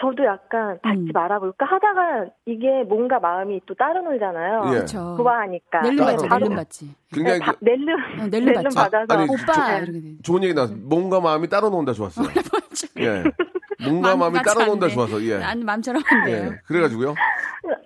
저도 0.00 0.24
약간 0.24 0.78
받지 0.82 0.98
음. 1.00 1.10
말아볼까 1.12 1.66
하다가 1.66 2.26
이게 2.46 2.82
뭔가 2.84 3.18
마음이 3.20 3.60
또 3.66 3.74
따로 3.74 4.00
놀잖아요. 4.02 4.62
예. 4.66 4.70
그렇죠. 4.70 5.14
좋아하니까. 5.18 5.80
넬름 5.82 5.96
따로 5.98 6.16
받지, 6.16 6.28
넬름 6.28 6.56
받지. 6.56 6.94
굉장히 7.12 7.38
네, 7.38 7.44
바- 7.44 7.52
그- 7.52 7.58
넬름, 7.64 7.94
어, 8.20 8.26
넬름 8.30 8.54
받지. 8.62 8.76
받아서. 8.76 9.06
아니, 9.14 9.28
오빠 9.28 9.80
돼. 9.84 9.92
좋은 10.22 10.42
얘기 10.44 10.54
나왔어. 10.54 10.74
몸과 10.76 11.20
마음이 11.20 11.48
따로 11.48 11.68
논다 11.70 11.92
좋았어요. 11.92 12.26
예. 13.00 13.24
몸과 13.88 14.16
마음이 14.16 14.38
같지 14.38 14.54
따로 14.58 14.66
논다. 14.70 14.88
좋아서, 14.88 15.22
예. 15.22 15.38
난 15.38 15.64
마음처럼 15.64 16.02
안 16.10 16.24
돼요. 16.24 16.50
예. 16.52 16.58
그래가지고요. 16.66 17.14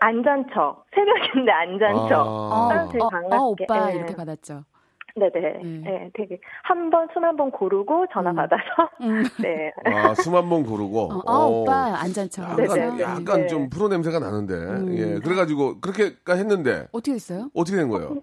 안 0.01 0.23
잔 0.23 0.45
척. 0.55 0.85
새벽인데 0.95 1.51
안 1.53 1.79
잔 1.79 1.95
척. 2.09 2.21
어, 2.21 2.51
아, 2.53 2.85
어, 2.85 3.09
반갑게. 3.09 3.37
어, 3.37 3.39
오빠 3.43 3.91
예. 3.93 3.97
이렇게 3.97 4.15
받았죠. 4.15 4.65
네네. 5.17 5.61
음. 5.63 5.83
네, 5.85 6.11
되게 6.15 6.41
한 6.65 6.91
번 6.91 7.07
숨 7.15 7.23
한 7.25 7.37
번 7.37 7.51
고르고 7.53 8.07
전화 8.13 8.31
음. 8.31 8.37
받아서 8.37 8.63
음. 9.01 9.23
네. 9.47 9.71
아, 9.85 10.13
숨 10.15 10.35
한 10.35 10.49
번 10.49 10.65
고르고. 10.65 11.01
어, 11.01 11.23
어, 11.25 11.33
어. 11.33 11.61
오빠 11.63 11.73
안잔 12.01 12.29
척. 12.31 12.43
약간, 12.43 12.67
네네. 12.67 13.01
약간 13.03 13.41
네. 13.43 13.47
좀 13.47 13.71
프로 13.71 13.89
냄새가 13.89 14.19
나는데. 14.19 14.55
음. 14.55 14.95
예. 14.99 15.21
그래가지고, 15.21 15.81
그렇게까 15.81 16.35
했는데, 16.35 16.89
어떻게 16.93 17.13
됐어요? 17.13 17.49
어떻게 17.55 17.77
된 17.77 17.89
거예요? 17.89 18.23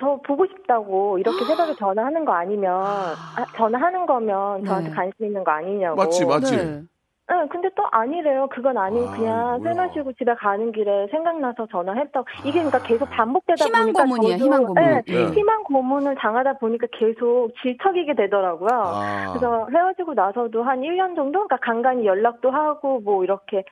저 0.00 0.18
보고 0.26 0.44
싶다고 0.46 1.18
이렇게 1.18 1.44
새벽에 1.44 1.74
전화하는 1.78 2.24
거 2.24 2.32
아니면 2.32 2.74
아, 2.82 3.46
전화하는 3.56 4.06
거면 4.06 4.64
저한테 4.64 4.88
네. 4.88 4.94
관심 4.96 5.26
있는 5.26 5.44
거 5.44 5.52
아니냐고. 5.52 5.96
맞지, 5.96 6.24
맞지. 6.26 6.82
네. 7.28 7.34
네, 7.34 7.48
근데 7.48 7.70
또 7.74 7.84
아니래요. 7.90 8.48
그건 8.50 8.76
아니고 8.76 9.08
아, 9.08 9.16
그냥. 9.16 9.60
술 9.60 9.74
마시고 9.74 10.12
집에 10.14 10.34
가는 10.34 10.72
길에 10.72 11.06
생각나서 11.10 11.66
전화했다고. 11.66 12.26
이게 12.40 12.62
그러니까 12.62 12.82
계속 12.82 13.08
반복되다 13.10 13.64
희망 13.64 13.82
보니까 13.84 14.02
고문이야, 14.04 14.36
저도, 14.36 14.44
희망 14.44 14.64
고문. 14.64 14.74
네, 14.82 15.02
예. 15.08 15.26
희망 15.26 15.64
고문을 15.64 16.14
당하다 16.16 16.58
보니까 16.58 16.86
계속 16.92 17.50
질척이게 17.62 18.14
되더라고요. 18.14 18.68
아. 18.72 19.26
그래서 19.32 19.68
헤어지고 19.72 20.14
나서도 20.14 20.62
한 20.62 20.80
1년 20.80 21.16
정도? 21.16 21.46
그러니까 21.46 21.56
간간히 21.58 22.04
연락도 22.04 22.50
하고 22.50 23.00
뭐 23.00 23.24
이렇게 23.24 23.64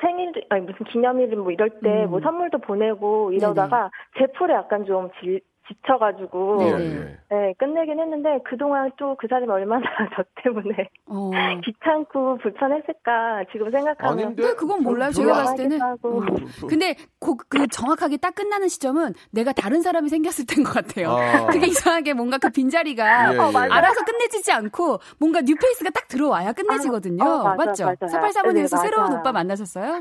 생일, 0.00 0.32
아니 0.48 0.64
무슨 0.64 0.84
기념일 0.86 1.34
뭐 1.36 1.52
이럴 1.52 1.70
때 1.80 2.04
음. 2.04 2.10
뭐 2.10 2.20
선물도 2.20 2.58
보내고 2.58 3.32
이러다가 3.32 3.90
제 4.18 4.26
풀에 4.38 4.54
약간 4.54 4.84
좀 4.84 5.10
지, 5.20 5.40
지쳐가지고 5.72 6.58
예, 6.62 6.70
네네. 6.72 6.84
예. 6.94 7.18
네, 7.36 7.54
끝내긴 7.58 7.98
했는데 8.00 8.38
그동안 8.44 8.90
또 8.98 9.16
그 9.18 9.26
사람이 9.28 9.48
얼마나 9.50 9.82
저 10.16 10.24
때문에 10.42 10.88
어. 11.06 11.30
귀찮고 11.64 12.38
불편했을까 12.38 13.44
지금 13.52 13.70
생각하면 13.70 14.12
아닌데? 14.24 14.42
근데 14.42 14.56
그건 14.56 14.82
몰라요. 14.82 15.10
제가 15.12 15.30
안- 15.30 15.44
봤을 15.44 15.56
때는. 15.56 15.80
음. 15.80 16.66
근데 16.68 16.94
그, 17.20 17.36
그 17.48 17.66
정확하게 17.68 18.16
딱 18.16 18.34
끝나는 18.34 18.68
시점은 18.68 19.14
내가 19.30 19.52
다른 19.52 19.80
사람이 19.82 20.08
생겼을 20.08 20.46
때인 20.46 20.64
것 20.64 20.72
같아요. 20.74 21.10
아. 21.10 21.46
그게 21.52 21.66
이상하게 21.66 22.14
뭔가 22.14 22.38
그 22.38 22.50
빈자리가 22.50 23.34
예, 23.34 23.38
어, 23.38 23.48
예. 23.48 23.52
맞아요. 23.52 23.72
알아서 23.72 24.04
끝내지지 24.04 24.50
않고 24.52 24.98
뭔가 25.18 25.40
뉴페이스가 25.42 25.90
딱 25.90 26.08
들어와야 26.08 26.52
끝내지거든요. 26.52 27.22
아, 27.22 27.26
어, 27.52 27.54
맞아, 27.54 27.64
맞죠? 27.66 27.84
맞아요. 27.84 28.10
사팔사모님에서 28.10 28.76
네, 28.76 28.82
새로운 28.82 29.04
맞아요. 29.08 29.20
오빠 29.20 29.32
만나셨어요? 29.32 30.00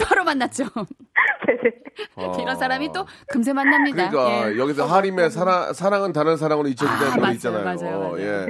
바로 0.00 0.24
만났죠. 0.24 0.64
아. 2.16 2.36
이런 2.40 2.56
사람이 2.56 2.92
또 2.92 3.04
금세 3.28 3.52
만납니다. 3.52 4.08
그러니까 4.10 4.52
예. 4.52 4.58
여기서 4.58 4.86
하림의 4.86 5.30
사랑, 5.30 5.72
사랑은 5.72 6.12
다른 6.12 6.36
사랑으로 6.36 6.68
잊혀진다는 6.68 7.12
아, 7.12 7.16
노래 7.16 7.32
있잖아요. 7.32 7.64
맞아요, 7.64 7.98
맞아요. 8.00 8.18
예. 8.20 8.46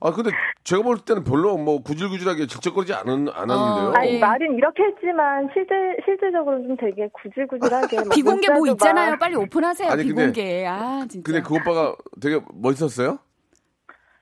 아 0.00 0.10
근데 0.12 0.30
제가 0.64 0.82
볼 0.82 0.98
때는 0.98 1.24
별로 1.24 1.56
뭐 1.56 1.82
구질구질하게 1.82 2.46
질척거리지 2.46 2.92
않은 2.92 3.28
않았는데요. 3.28 3.88
어, 3.88 3.92
아니 3.96 4.14
예. 4.14 4.18
말은 4.18 4.54
이렇게 4.56 4.82
했지만 4.82 5.48
실제 5.54 5.72
실질적으로 6.04 6.60
좀 6.62 6.76
되게 6.76 7.08
구질구질하게 7.12 7.96
막 7.96 8.08
비공개 8.14 8.52
뭐 8.52 8.66
있잖아요. 8.72 9.12
막- 9.12 9.18
빨리 9.20 9.36
오픈하세요. 9.36 9.88
아니, 9.90 10.02
근데- 10.04 10.14
비공개. 10.32 10.66
아 10.66 11.06
진짜. 11.08 11.24
근데 11.32 11.40
그 11.46 11.54
오빠가 11.54 11.96
되게 12.20 12.38
멋있었어요? 12.52 13.18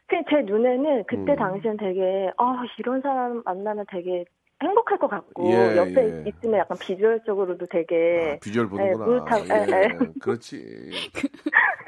그냥 0.07 0.25
제 0.31 0.37
눈에는 0.45 1.05
그때 1.09 1.33
음. 1.33 1.37
당시엔 1.37 1.77
되게 1.79 2.31
아 2.37 2.63
이런 2.79 3.01
사람 3.01 3.43
만나면 3.45 3.87
되게 3.91 4.25
행복할 4.63 4.99
것 4.99 5.09
같고 5.09 5.51
예, 5.51 5.77
옆에 5.77 6.25
예. 6.25 6.25
있으면 6.31 6.61
약간 6.61 6.77
비주얼적으로도 6.79 7.67
되게 7.71 8.35
아, 8.37 8.39
비주얼 8.41 8.69
보는구나. 8.69 9.05
네, 9.05 9.11
뿌듯하고, 9.41 9.45
예, 9.49 9.77
예, 9.77 9.83
예. 9.83 9.89
그렇지. 10.21 10.91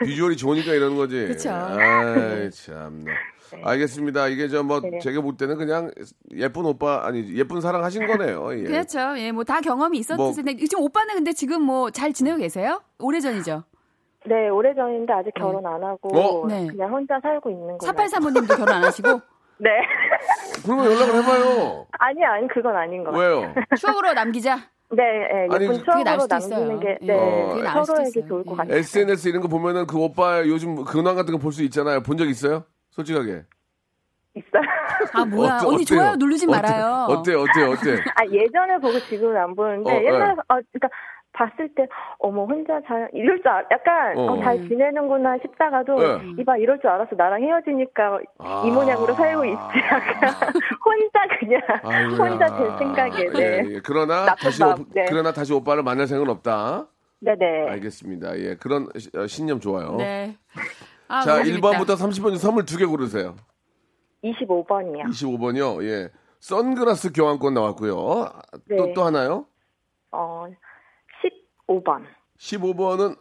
비주얼이 0.01 0.37
좋으니까 0.37 0.73
이러는 0.73 0.97
거지. 0.97 1.27
그쵸. 1.27 1.51
아이, 1.51 2.51
참나. 2.51 3.13
알겠습니다. 3.63 4.29
이게 4.29 4.49
저뭐 4.49 4.81
네. 4.81 4.99
제가 4.99 5.21
볼 5.21 5.37
때는 5.37 5.57
그냥 5.57 5.91
예쁜 6.33 6.65
오빠 6.65 7.07
아니 7.07 7.37
예쁜 7.37 7.61
사랑 7.61 7.85
하신 7.85 8.07
거네요. 8.07 8.49
예. 8.59 8.65
그렇죠. 8.65 8.99
예, 9.19 9.31
뭐 9.31 9.45
다 9.45 9.61
경험이 9.61 9.99
있었을 9.99 10.17
뭐- 10.17 10.33
텐데 10.33 10.57
지금 10.57 10.83
오빠는 10.83 11.15
근데 11.15 11.33
지금 11.33 11.63
뭐 11.63 11.91
잘 11.91 12.13
지내고 12.13 12.39
계세요? 12.39 12.83
오래 12.99 13.21
전이죠. 13.21 13.63
네 14.27 14.49
오래 14.49 14.75
전인데 14.75 15.13
아직 15.13 15.33
결혼 15.35 15.65
안 15.67 15.85
하고 15.85 16.09
어? 16.17 16.47
네. 16.49 16.67
그냥 16.67 16.91
혼자 16.91 17.21
살고 17.21 17.51
있는 17.51 17.67
거예요. 17.67 17.79
사팔 17.83 18.09
사모님도 18.09 18.57
결혼 18.57 18.69
안 18.75 18.85
하시고 18.85 19.09
네 19.59 19.71
그러면 20.65 20.87
연락을 20.87 21.15
해봐요. 21.23 21.87
아니 21.99 22.25
아니 22.25 22.49
그건 22.49 22.77
아닌 22.77 23.05
것 23.05 23.13
같아요. 23.13 23.41
왜요? 23.41 23.55
추억으로 23.79 24.13
남기자. 24.13 24.57
네, 24.91 25.03
네 25.03 25.49
아니, 25.51 25.65
예쁜 25.65 25.83
나을 26.05 26.19
추억으로 26.19 26.21
수도 26.21 26.35
남기는 26.35 26.63
있어요. 26.77 26.81
게 26.81 26.99
예, 27.03 27.07
네, 27.07 27.49
그게 27.51 27.63
나을 27.63 27.85
수도 27.85 27.85
서로에게 27.97 28.09
있어요. 28.21 28.29
좋을 28.29 28.45
것 28.45 28.53
예. 28.53 28.57
같아요. 28.57 28.77
SNS 28.79 29.29
이런 29.29 29.43
거 29.43 29.49
보면은 29.49 29.87
그 29.87 29.99
오빠 29.99 30.41
요즘 30.47 30.85
근황 30.85 31.15
같은 31.17 31.33
거 31.33 31.39
볼 31.39 31.53
수 31.53 31.63
있잖아요. 31.65 32.03
본 32.03 32.17
적 32.17 32.29
있어요? 32.29 32.65
솔직하게. 32.91 33.43
있어요. 34.37 34.63
아 35.13 35.25
뭐야 35.25 35.57
어때- 35.59 35.67
언니 35.67 35.83
어때요? 35.83 35.85
좋아요 35.99 36.17
누르지 36.17 36.47
어때- 36.47 36.57
말아요. 36.57 37.07
어때요? 37.09 37.41
어때요? 37.43 37.71
어때요? 37.71 37.97
아 38.17 38.27
예전에 38.31 38.79
보고 38.79 38.99
지금은 39.01 39.37
안 39.37 39.55
보는데 39.55 39.91
어, 39.91 39.95
옛날 40.03 40.35
네. 40.35 40.43
어 40.49 40.59
그러니까 40.73 40.89
봤을 41.35 41.69
때 41.75 41.87
어머 42.19 42.45
혼자 42.45 42.81
잘 42.87 43.11
이럴 43.13 43.39
줄 43.43 43.49
알, 43.49 43.67
약간 43.71 44.17
어. 44.17 44.33
어, 44.33 44.43
잘 44.43 44.57
지내는구나 44.69 45.37
싶다가도 45.43 45.99
네. 45.99 46.33
이봐 46.39 46.57
이럴 46.59 46.81
줄 46.81 46.89
알았어 46.89 47.11
나랑 47.17 47.43
헤어지니까 47.43 48.21
아. 48.39 48.63
이 48.65 48.71
모양으로 48.71 49.13
살고 49.15 49.45
있지 49.45 49.57
약간 49.93 50.53
혼자 50.85 51.39
그냥 51.39 51.61
아이고야. 51.83 52.17
혼자 52.31 52.47
제 52.57 52.79
생각에 52.79 53.29
네. 53.31 53.41
예, 53.41 53.75
예. 53.75 53.81
그러나 53.85 54.35
다시 54.37 54.63
오, 54.63 54.75
네. 54.95 55.05
그러나 55.09 55.33
다시 55.33 55.53
오빠를 55.53 55.83
만날 55.83 56.07
생각은 56.07 56.31
없다. 56.33 56.87
네네 57.21 57.69
알겠습니다. 57.71 58.39
예, 58.39 58.55
그런 58.57 58.87
시- 58.97 59.11
어, 59.17 59.27
신념 59.27 59.59
좋아요. 59.59 59.97
네. 59.97 60.37
아, 61.09 61.21
자, 61.23 61.33
너무 61.35 61.45
재밌다. 61.45 61.69
1번부터 61.71 61.95
30번 61.97 62.29
중 62.31 62.37
선물 62.37 62.65
두 62.65 62.79
개 62.79 62.85
고르세요. 62.87 63.35
25번이요 64.23 65.03
25번이요. 65.07 65.85
예. 65.85 66.09
선글라스 66.41 67.13
교환권 67.13 67.55
나왔고요. 67.55 68.29
네. 68.69 68.77
또, 68.77 68.93
또 68.95 69.03
하나요? 69.05 69.47
어 70.13 70.47
15번 71.69 72.05
15번은 72.39 73.17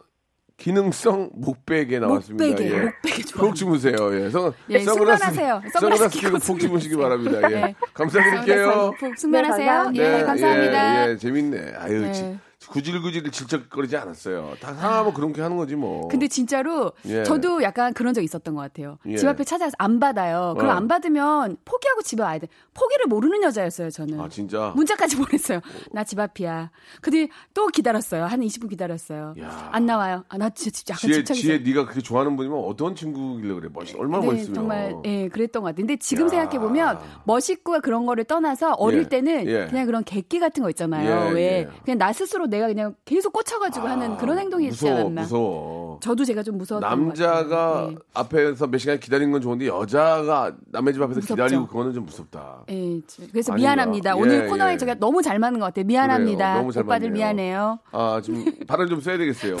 기능성 0.56 1.30
목베개 1.34 1.98
나왔습니다. 1.98 2.46
목베개, 2.46 2.70
예. 2.70 2.80
목베개 2.84 3.22
좋아요. 3.24 3.46
푹 3.48 3.56
주무세요. 3.56 3.94
예. 4.12 4.30
선, 4.30 4.52
예, 4.70 4.78
선글라스, 4.80 5.24
숙면하세요. 5.24 5.62
선글라스 5.72 6.18
끼고 6.20 6.38
푹 6.38 6.60
주무시기 6.60 6.96
바랍니다. 6.96 7.50
예. 7.50 7.54
네. 7.56 7.74
감사드릴게요. 7.92 8.92
푹 8.98 9.18
숙면하세요. 9.18 9.90
네, 9.90 10.20
예, 10.20 10.22
감사합니다. 10.22 11.06
예, 11.06 11.10
예, 11.10 11.16
재밌네. 11.16 11.72
아유, 11.76 12.02
네. 12.02 12.38
지- 12.64 12.68
구질구질 12.70 13.30
질척거리지 13.30 13.96
않았어요. 13.96 14.54
다 14.60 14.72
상하면 14.74 15.12
그렇게 15.14 15.42
하는 15.42 15.56
거지 15.56 15.76
뭐. 15.76 16.08
근데 16.08 16.28
진짜로 16.28 16.92
예. 17.06 17.22
저도 17.24 17.62
약간 17.62 17.92
그런 17.92 18.14
적 18.14 18.22
있었던 18.22 18.54
것 18.54 18.60
같아요. 18.62 18.98
예. 19.06 19.16
집 19.16 19.28
앞에 19.28 19.44
찾아서 19.44 19.72
안 19.78 20.00
받아요. 20.00 20.54
그럼 20.56 20.70
어. 20.70 20.72
안 20.74 20.88
받으면 20.88 21.56
포기하고 21.64 22.02
집에 22.02 22.22
와야 22.22 22.38
돼. 22.38 22.48
포기를 22.74 23.06
모르는 23.06 23.42
여자였어요, 23.42 23.90
저는. 23.90 24.20
아, 24.20 24.28
진짜? 24.28 24.72
문자까지 24.74 25.16
보냈어요. 25.18 25.60
나 25.92 26.04
집 26.04 26.18
앞이야. 26.20 26.70
근데 27.00 27.28
또 27.54 27.66
기다렸어요. 27.68 28.24
한 28.24 28.40
20분 28.40 28.68
기다렸어요. 28.68 29.34
야. 29.40 29.68
안 29.72 29.86
나와요. 29.86 30.24
아, 30.28 30.36
나 30.38 30.50
진짜 30.50 30.70
집- 30.78 30.90
약간 30.90 31.00
지혜, 31.00 31.14
집착해서. 31.24 31.40
지혜 31.42 31.58
네가 31.58 31.84
그렇게 31.84 32.00
좋아하는 32.00 32.36
분이면 32.36 32.58
어떤 32.58 32.94
친구길래 32.94 33.54
그래? 33.54 33.68
멋있, 33.72 33.96
얼마나 33.98 34.22
네, 34.24 34.30
멋있으면. 34.32 34.54
정말 34.54 34.94
예 35.04 35.28
그랬던 35.28 35.62
것 35.62 35.68
같아요. 35.68 35.76
근데 35.86 35.96
지금 35.96 36.26
야. 36.26 36.28
생각해 36.28 36.58
보면 36.58 36.98
멋있고 37.24 37.80
그런 37.80 38.06
거를 38.06 38.24
떠나서 38.24 38.72
어릴 38.74 39.00
예, 39.04 39.08
때는 39.08 39.46
예. 39.46 39.66
그냥 39.68 39.86
그런 39.86 40.04
객기 40.04 40.38
같은 40.40 40.62
거 40.62 40.70
있잖아요. 40.70 41.28
예, 41.30 41.32
왜 41.32 41.42
예. 41.42 41.68
그냥 41.84 41.98
나 41.98 42.12
스스로 42.12 42.46
내가 42.54 42.66
그냥 42.68 42.94
계속 43.04 43.32
꽂혀가지고 43.32 43.86
하는 43.86 44.16
그런 44.16 44.38
행동이었지 44.38 44.84
무서워, 44.84 45.00
않았나. 45.00 45.20
무서워. 45.22 45.98
저도 46.02 46.24
제가 46.24 46.42
좀 46.42 46.58
무서웠던 46.58 46.88
것 46.88 46.96
남자가 46.96 47.48
같아요. 47.48 47.88
네. 47.90 47.96
앞에서 48.14 48.66
몇 48.66 48.78
시간 48.78 48.98
기다리는 49.00 49.30
건 49.32 49.40
좋은데 49.40 49.66
여자가 49.68 50.52
남의 50.66 50.92
집 50.94 51.02
앞에서 51.02 51.20
무섭죠. 51.20 51.34
기다리고 51.34 51.66
그거는 51.66 51.92
좀 51.92 52.04
무섭다. 52.06 52.64
예, 52.70 53.00
지- 53.06 53.28
그래서 53.30 53.52
아닌가. 53.52 53.74
미안합니다. 53.74 54.10
예, 54.16 54.20
오늘 54.20 54.46
코너에 54.48 54.72
예. 54.72 54.76
제가 54.76 54.94
너무 54.94 55.22
잘 55.22 55.38
맞는 55.38 55.60
것 55.60 55.66
같아요. 55.66 55.84
미안합니다. 55.84 56.62
그래요. 56.64 56.82
오빠들. 56.84 57.10
미안해요. 57.10 57.78
아, 57.92 58.20
지금 58.22 58.44
바람 58.66 58.88
좀 58.88 59.00
쐬야 59.00 59.18
되겠어요. 59.18 59.56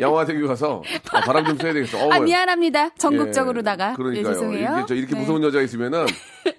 양화대교 0.00 0.46
가서 0.48 0.82
아, 1.12 1.20
바람 1.20 1.44
좀 1.44 1.56
쐬야 1.58 1.72
되겠어. 1.72 1.98
아 2.10 2.16
어우, 2.18 2.24
미안합니다. 2.24 2.84
예, 2.86 2.90
전국적으로다가 2.98 3.94
그러니까요. 3.94 4.30
예, 4.30 4.34
죄송해요. 4.34 4.68
이렇게, 4.70 4.84
저 4.86 4.94
이렇게 4.94 5.14
네. 5.14 5.20
무서운 5.20 5.42
여자가 5.42 5.62
있으면은 5.62 6.06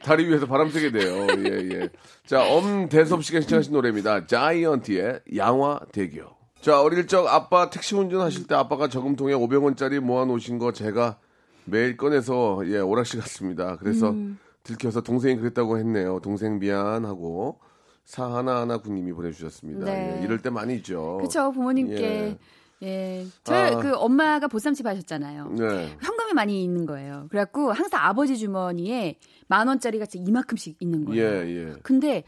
다리 0.04 0.28
위에서 0.28 0.46
바람 0.46 0.69
쐬게 0.69 0.91
돼요. 0.91 1.28
예, 1.39 1.78
예. 1.80 1.89
자, 2.26 2.41
엄대섭 2.48 3.24
씨가 3.24 3.41
신청하신 3.41 3.74
노래입니다. 3.74 4.28
자이언티의 4.28 5.22
양화 5.38 5.72
대교. 5.91 6.23
자, 6.62 6.81
어릴 6.81 7.07
적 7.07 7.27
아빠 7.27 7.69
택시 7.69 7.95
운전하실 7.95 8.47
때 8.47 8.55
아빠가 8.55 8.88
저금통에 8.88 9.33
500원짜리 9.33 9.99
모아놓으신 9.99 10.59
거 10.59 10.71
제가 10.71 11.17
매일 11.65 11.97
꺼내서 11.97 12.62
예, 12.67 12.79
오락실 12.79 13.19
갔습니다. 13.19 13.77
그래서 13.77 14.12
음. 14.12 14.39
들켜서 14.63 15.01
동생이 15.01 15.36
그랬다고 15.36 15.77
했네요. 15.77 16.19
동생 16.21 16.59
미안하고 16.59 17.59
사 18.05 18.33
하나하나 18.33 18.77
군님이 18.77 19.13
보내주셨습니다. 19.13 19.86
네. 19.86 20.19
예, 20.19 20.23
이럴 20.23 20.41
때 20.41 20.49
많이 20.49 20.75
있죠. 20.75 21.17
그렇죠 21.17 21.51
부모님께 21.51 22.38
예, 22.83 23.25
저희 23.43 23.73
아. 23.73 23.79
그 23.79 23.95
엄마가 23.95 24.47
보쌈집 24.47 24.86
하셨잖아요. 24.86 25.49
네. 25.57 25.97
현금이 26.01 26.33
많이 26.33 26.63
있는 26.63 26.86
거예요. 26.86 27.27
그래갖고 27.29 27.71
항상 27.71 28.01
아버지 28.03 28.38
주머니에 28.38 29.17
만 29.47 29.67
원짜리가 29.67 30.05
이만큼씩 30.13 30.77
있는 30.79 31.05
거예요. 31.05 31.23
예, 31.23 31.47
예. 31.47 31.73
근데 31.81 32.23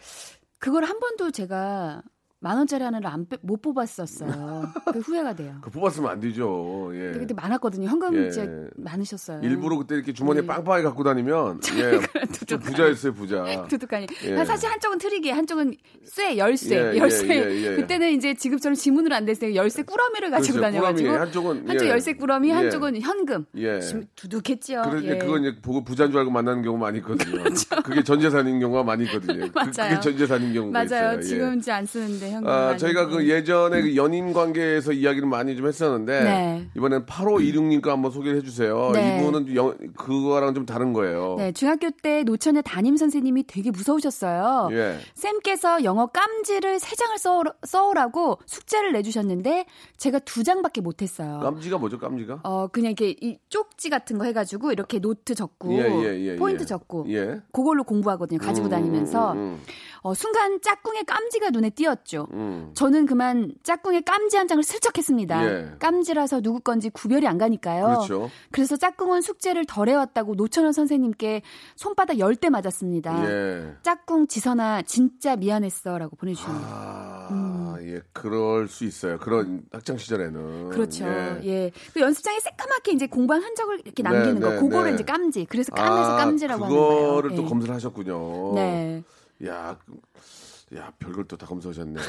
그걸 0.59 0.85
한 0.85 0.99
번도 0.99 1.31
제가 1.31 2.01
만 2.45 2.57
원짜리 2.57 2.83
하나를 2.83 3.07
안, 3.07 3.27
빼- 3.27 3.39
못 3.41 3.59
뽑았었어요. 3.63 4.69
그 4.93 4.99
후회가 4.99 5.33
돼요. 5.33 5.55
그 5.61 5.71
뽑았으면 5.71 6.11
안 6.11 6.19
되죠. 6.19 6.91
예. 6.93 6.99
근데 7.05 7.19
그때 7.21 7.33
많았거든요. 7.33 7.87
현금 7.89 8.15
예. 8.23 8.29
진짜 8.29 8.47
많으셨어요. 8.75 9.39
일부러 9.41 9.77
그때 9.79 9.95
이렇게 9.95 10.13
주머니에 10.13 10.41
네. 10.41 10.47
빵빵하게 10.47 10.83
갖고 10.83 11.03
다니면 11.03 11.59
예, 11.79 11.99
좀 12.45 12.59
부자였어요 12.59 13.15
부자. 13.15 13.43
두둑하니. 13.67 14.05
예. 14.25 14.45
사실 14.45 14.69
한쪽은 14.69 14.99
트릭이에 14.99 15.31
한쪽은 15.31 15.73
쇠, 16.03 16.37
열쇠, 16.37 16.75
예, 16.77 16.93
예, 16.93 16.97
열쇠. 16.99 17.27
예, 17.29 17.63
예. 17.71 17.75
그때는 17.77 18.11
이제 18.11 18.35
지금처럼 18.35 18.75
지문으로 18.75 19.15
안 19.15 19.25
됐어요. 19.25 19.55
열쇠 19.55 19.81
꾸러미를 19.81 20.29
가지고 20.29 20.57
그렇죠. 20.59 20.71
다녀가지고 20.71 21.07
꾸러미, 21.09 21.19
한쪽은, 21.25 21.69
한쪽 21.69 21.85
예. 21.85 21.89
열쇠 21.89 22.13
꾸러미, 22.13 22.49
예. 22.49 22.53
한쪽은 22.53 23.01
현금. 23.01 23.45
예. 23.55 23.81
심- 23.81 24.05
두둑했죠. 24.15 24.83
그런데 24.85 25.15
예. 25.15 25.17
그건 25.17 25.41
이제 25.45 25.59
보고 25.63 25.83
부자인 25.83 26.11
줄 26.11 26.19
알고 26.19 26.29
만나는 26.29 26.61
경우 26.61 26.77
많이 26.77 26.99
있거든요. 26.99 27.43
그게 27.83 28.03
전 28.03 28.19
재산인 28.19 28.59
경우가 28.59 28.83
많이 28.83 29.05
있거든요. 29.05 29.47
그, 29.47 29.51
맞아요. 29.57 29.71
그게 29.89 29.99
전 29.99 30.15
재산인 30.15 30.53
경우가 30.53 30.71
맞아요. 30.71 30.85
있어요. 30.85 31.17
예. 31.17 31.21
지금 31.23 31.57
이제 31.57 31.71
안 31.71 31.87
쓰는데. 31.87 32.34
아, 32.45 32.77
저희가 32.77 33.07
그 33.07 33.27
예전에 33.27 33.81
그 33.81 33.95
연인 33.95 34.33
관계에서 34.33 34.91
이야기를 34.91 35.27
많이 35.27 35.55
좀 35.55 35.67
했었는데 35.67 36.23
네. 36.23 36.67
이번엔 36.75 37.05
8526님 37.05 37.81
거 37.81 37.91
한번 37.91 38.11
소개를 38.11 38.37
해주세요. 38.39 38.91
네. 38.93 39.19
이분은 39.19 39.55
영, 39.55 39.75
그거랑 39.95 40.53
좀 40.53 40.65
다른 40.65 40.93
거예요. 40.93 41.35
네, 41.37 41.51
중학교 41.51 41.89
때 41.91 42.23
노천의 42.23 42.63
담임 42.63 42.97
선생님이 42.97 43.45
되게 43.47 43.71
무서우셨어요. 43.71 44.69
예. 44.71 44.97
쌤께서 45.13 45.83
영어 45.83 46.07
깜지를 46.07 46.79
세 46.79 46.95
장을 46.95 47.17
써, 47.17 47.43
써오라고 47.63 48.39
숙제를 48.45 48.91
내주셨는데 48.93 49.65
제가 49.97 50.19
두 50.19 50.43
장밖에 50.43 50.81
못했어요. 50.81 51.39
깜지가 51.39 51.77
뭐죠? 51.77 51.99
깜지가? 51.99 52.41
어 52.43 52.67
그냥 52.67 52.91
이렇게 52.91 53.15
이 53.21 53.37
쪽지 53.49 53.89
같은 53.89 54.17
거 54.17 54.25
해가지고 54.25 54.71
이렇게 54.71 54.99
노트 54.99 55.35
적고 55.35 55.73
예, 55.73 55.83
예, 55.83 56.19
예, 56.19 56.35
포인트 56.35 56.63
예. 56.63 56.65
적고 56.65 57.05
예. 57.09 57.41
그걸로 57.51 57.83
공부하거든요. 57.83 58.39
가지고 58.39 58.67
음, 58.67 58.69
다니면서 58.69 59.33
음, 59.33 59.37
음, 59.37 59.61
어, 60.05 60.13
순간 60.13 60.61
짝꿍의 60.61 61.05
깜지가 61.05 61.49
눈에 61.49 61.71
띄었죠. 61.71 62.27
음. 62.33 62.69
저는 62.75 63.07
그만 63.07 63.51
짝꿍의 63.63 64.03
깜지 64.03 64.37
한 64.37 64.47
장을 64.47 64.61
슬쩍 64.61 64.95
했습니다. 64.99 65.43
예. 65.43 65.71
깜지라서 65.79 66.41
누구 66.41 66.59
건지 66.59 66.91
구별이 66.91 67.25
안 67.25 67.39
가니까요. 67.39 67.85
그렇죠. 67.85 68.29
그래서 68.51 68.77
짝꿍은 68.77 69.21
숙제를 69.21 69.65
덜 69.65 69.89
해왔다고 69.89 70.35
노천원 70.35 70.73
선생님께 70.73 71.41
손바닥 71.75 72.19
열 72.19 72.35
대 72.35 72.49
맞았습니다. 72.51 73.31
예. 73.31 73.73
짝꿍 73.81 74.27
지선아 74.27 74.83
진짜 74.83 75.35
미안했어라고 75.37 76.17
보내주셨네요. 76.17 76.61
아, 76.69 77.77
예, 77.81 78.01
그럴 78.13 78.67
수 78.67 78.83
있어요. 78.85 79.17
그런 79.17 79.63
학창 79.71 79.97
시절에는. 79.97 80.39
음. 80.39 80.69
그렇죠. 80.69 81.05
예. 81.05 81.39
예. 81.45 81.71
그 81.95 82.01
연습장에 82.01 82.39
새까맣게 82.41 82.91
이제 82.91 83.07
공부한 83.07 83.41
흔적을 83.41 83.79
이렇게 83.83 84.03
남기는 84.03 84.35
네, 84.35 84.39
거. 84.41 84.49
네, 84.51 84.59
그거를 84.59 84.91
네. 84.91 84.95
이제 84.95 85.03
깜지. 85.03 85.45
그래서 85.49 85.71
까매서 85.73 86.13
아, 86.13 86.17
깜지라고 86.17 86.65
하는 86.65 86.77
거예요. 86.77 87.07
그거를 87.07 87.35
또 87.35 87.41
예. 87.43 87.47
검사를 87.47 87.73
하셨군요. 87.73 88.53
네. 88.53 89.03
야, 89.43 89.77
그- 89.85 90.75
야, 90.77 90.91
별걸 90.99 91.25
또 91.27 91.37
다 91.37 91.45
검사하셨네. 91.45 92.01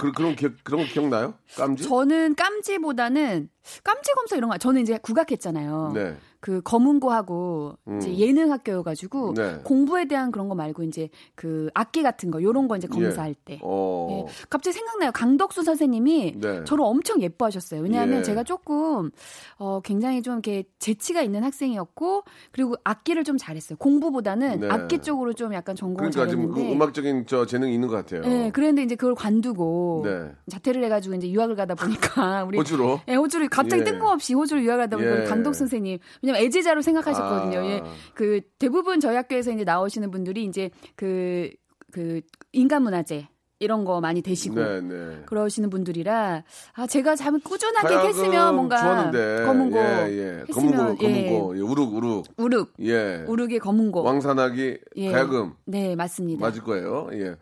그, 0.00 0.12
그런 0.12 0.34
기억, 0.36 0.52
그런 0.64 0.82
거 0.82 0.92
기억나요? 0.92 1.34
깜지? 1.56 1.84
저는 1.84 2.34
깜지보다는 2.34 3.48
깜지 3.82 4.12
검사 4.12 4.36
이런 4.36 4.50
거 4.50 4.58
저는 4.58 4.82
이제 4.82 4.98
국악했잖아요. 4.98 5.92
네. 5.94 6.16
그 6.44 6.60
검은고하고 6.60 7.78
이제 7.96 8.18
예능 8.18 8.52
학교여가지고 8.52 9.28
음. 9.30 9.34
네. 9.34 9.60
공부에 9.64 10.04
대한 10.04 10.30
그런 10.30 10.50
거 10.50 10.54
말고 10.54 10.82
이제 10.82 11.08
그 11.34 11.70
악기 11.72 12.02
같은 12.02 12.30
거 12.30 12.42
요런 12.42 12.68
거 12.68 12.76
이제 12.76 12.86
검사할 12.86 13.34
때. 13.46 13.58
어. 13.62 14.08
예. 14.10 14.32
갑자기 14.50 14.74
생각나요. 14.74 15.10
강덕수 15.10 15.62
선생님이 15.62 16.34
네. 16.36 16.64
저를 16.64 16.84
엄청 16.84 17.22
예뻐하셨어요. 17.22 17.80
왜냐하면 17.80 18.18
예. 18.18 18.22
제가 18.22 18.44
조금 18.44 19.10
어 19.56 19.80
굉장히 19.80 20.20
좀 20.20 20.34
이렇게 20.34 20.64
재치가 20.78 21.22
있는 21.22 21.42
학생이었고 21.44 22.24
그리고 22.52 22.74
악기를 22.84 23.24
좀 23.24 23.38
잘했어요. 23.38 23.78
공부보다는 23.78 24.60
네. 24.60 24.68
악기 24.68 24.98
쪽으로 24.98 25.32
좀 25.32 25.54
약간 25.54 25.74
전공을 25.74 26.10
그러니까 26.10 26.30
지금 26.30 26.48
그 26.48 26.56
잘했는데. 26.56 26.76
음악적인 26.76 27.24
저 27.26 27.46
재능이 27.46 27.72
있는 27.72 27.88
것 27.88 27.96
같아요. 27.96 28.20
예, 28.26 28.50
그랬는데 28.50 28.82
이제 28.82 28.96
그걸 28.96 29.14
관두고 29.14 30.02
네. 30.04 30.30
자퇴를 30.50 30.84
해가지고 30.84 31.14
이제 31.14 31.30
유학을 31.30 31.56
가다 31.56 31.74
보니까 31.74 32.44
우리 32.44 32.58
호주로? 32.58 33.00
예, 33.08 33.14
호주를 33.14 33.48
갑자기 33.48 33.80
예. 33.80 33.84
뜬금없이 33.84 34.34
호주로 34.34 34.60
유학 34.62 34.76
가다 34.76 34.98
보니까 34.98 35.22
예. 35.22 35.24
강덕 35.24 35.54
선생님 35.54 35.98
왜냐 36.20 36.33
면 36.34 36.42
애제자로 36.42 36.82
생각하셨거든요. 36.82 37.58
아. 37.58 37.64
예. 37.66 37.82
그 38.14 38.40
대부분 38.58 39.00
저희 39.00 39.16
학교에서 39.16 39.52
이제 39.52 39.64
나오시는 39.64 40.10
분들이 40.10 40.44
이제 40.44 40.70
그그 40.96 42.20
인간문화재 42.52 43.28
이런 43.64 43.84
거 43.84 44.00
많이 44.00 44.22
되시고 44.22 44.54
네, 44.54 44.80
네. 44.80 45.22
그러시는 45.26 45.70
분들이라 45.70 46.44
아 46.74 46.86
제가 46.86 47.16
참 47.16 47.40
꾸준하게 47.40 48.08
했으면 48.08 48.54
뭔가 48.54 48.80
좋았는데. 48.80 49.44
검은고 49.46 49.78
예, 49.78 50.08
예. 50.10 50.44
했으면 50.48 50.76
검은고, 50.76 51.04
예. 51.04 51.26
검은고. 51.28 51.56
예, 51.56 51.60
우룩, 51.60 51.94
우룩. 51.94 52.24
우룩 52.36 52.72
예. 52.80 53.24
우룩의 53.26 53.58
검은고 53.58 54.02
왕산하기, 54.02 54.78
예. 54.96 55.10
가야금. 55.10 55.54
네 55.64 55.96
맞습니다. 55.96 56.44
맞을 56.44 56.62
거예요. 56.62 57.08
예. 57.14 57.34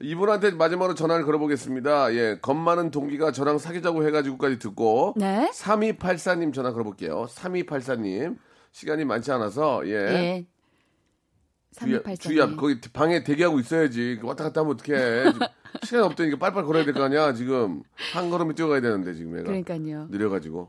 이분한테 0.00 0.50
마지막으로 0.52 0.94
전화를 0.94 1.24
걸어보겠습니다. 1.24 2.14
예. 2.14 2.38
겁 2.42 2.56
많은 2.56 2.90
동기가 2.90 3.32
저랑 3.32 3.58
사귀자고 3.58 4.04
해가지고까지 4.06 4.58
듣고. 4.58 5.14
네. 5.16 5.50
3284님 5.54 6.52
전화 6.52 6.72
걸어볼게요. 6.72 7.26
3284님. 7.30 8.36
시간이 8.72 9.04
많지 9.04 9.32
않아서, 9.32 9.82
예. 9.86 9.92
예. 9.92 10.46
주의, 11.78 11.92
3284 11.94 12.16
주의 12.16 12.40
앞, 12.42 12.56
거기 12.56 12.80
방에 12.92 13.22
대기하고 13.24 13.60
있어야지. 13.60 14.18
왔다 14.22 14.44
갔다 14.44 14.60
하면 14.62 14.74
어떡해. 14.74 15.24
시간이 15.84 16.04
없다니까 16.04 16.36
빨빨 16.38 16.64
걸어야 16.64 16.84
될 16.84 16.94
거 16.94 17.02
아니야. 17.04 17.32
지금 17.32 17.82
한 18.12 18.28
걸음에 18.30 18.54
뛰어가야 18.54 18.80
되는데 18.80 19.14
지금 19.14 19.34
얘가 19.38 19.44
그러니까요. 19.44 20.08
느려가지고 20.10 20.68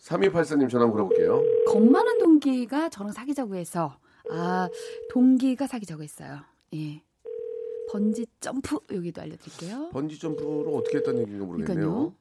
3284님 0.00 0.68
전화 0.70 0.84
한번 0.86 0.92
걸어볼게요. 0.92 1.42
겁 1.66 1.82
많은 1.84 2.18
동기가 2.18 2.88
저랑 2.88 3.12
사귀자고 3.12 3.54
해서 3.56 3.98
아 4.30 4.68
동기가 5.10 5.66
사귀자고 5.66 6.02
했어요. 6.02 6.40
예. 6.74 7.02
번지 7.90 8.26
점프 8.40 8.78
여기도 8.90 9.20
알려드릴게요. 9.20 9.90
번지 9.90 10.18
점프를 10.18 10.72
어떻게 10.74 10.98
했다는 10.98 11.20
얘기인가 11.22 11.44
모르겠네요. 11.44 11.74
그러니까요. 11.76 12.14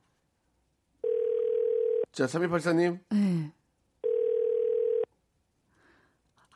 자 2.12 2.26
3284님 2.26 3.00
예. 3.14 3.52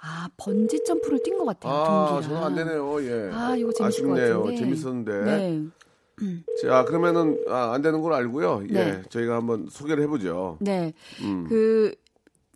아 0.08 0.30
번지 0.38 0.84
점프를 0.84 1.24
뛴 1.24 1.38
것 1.38 1.46
같아요. 1.46 1.74
아. 1.74 2.22
전화 2.22 2.46
안 2.46 2.56
되네요. 2.56 3.02
예. 3.04 3.32
아 3.34 3.56
이거 3.56 3.72
재밌을 3.74 3.84
아쉽네요. 4.06 4.40
것 4.44 4.44
같은데. 4.52 4.58
재밌었는데. 4.62 5.22
네. 5.26 5.62
자 6.62 6.86
그러면은 6.86 7.44
아, 7.50 7.72
안 7.74 7.82
되는 7.82 8.02
걸 8.02 8.14
알고요. 8.14 8.64
예, 8.70 8.74
네. 8.74 9.02
저희가 9.10 9.36
한번 9.36 9.68
소개를 9.70 10.04
해보죠. 10.04 10.58
네. 10.62 10.94
음. 11.22 11.46
그 11.50 11.94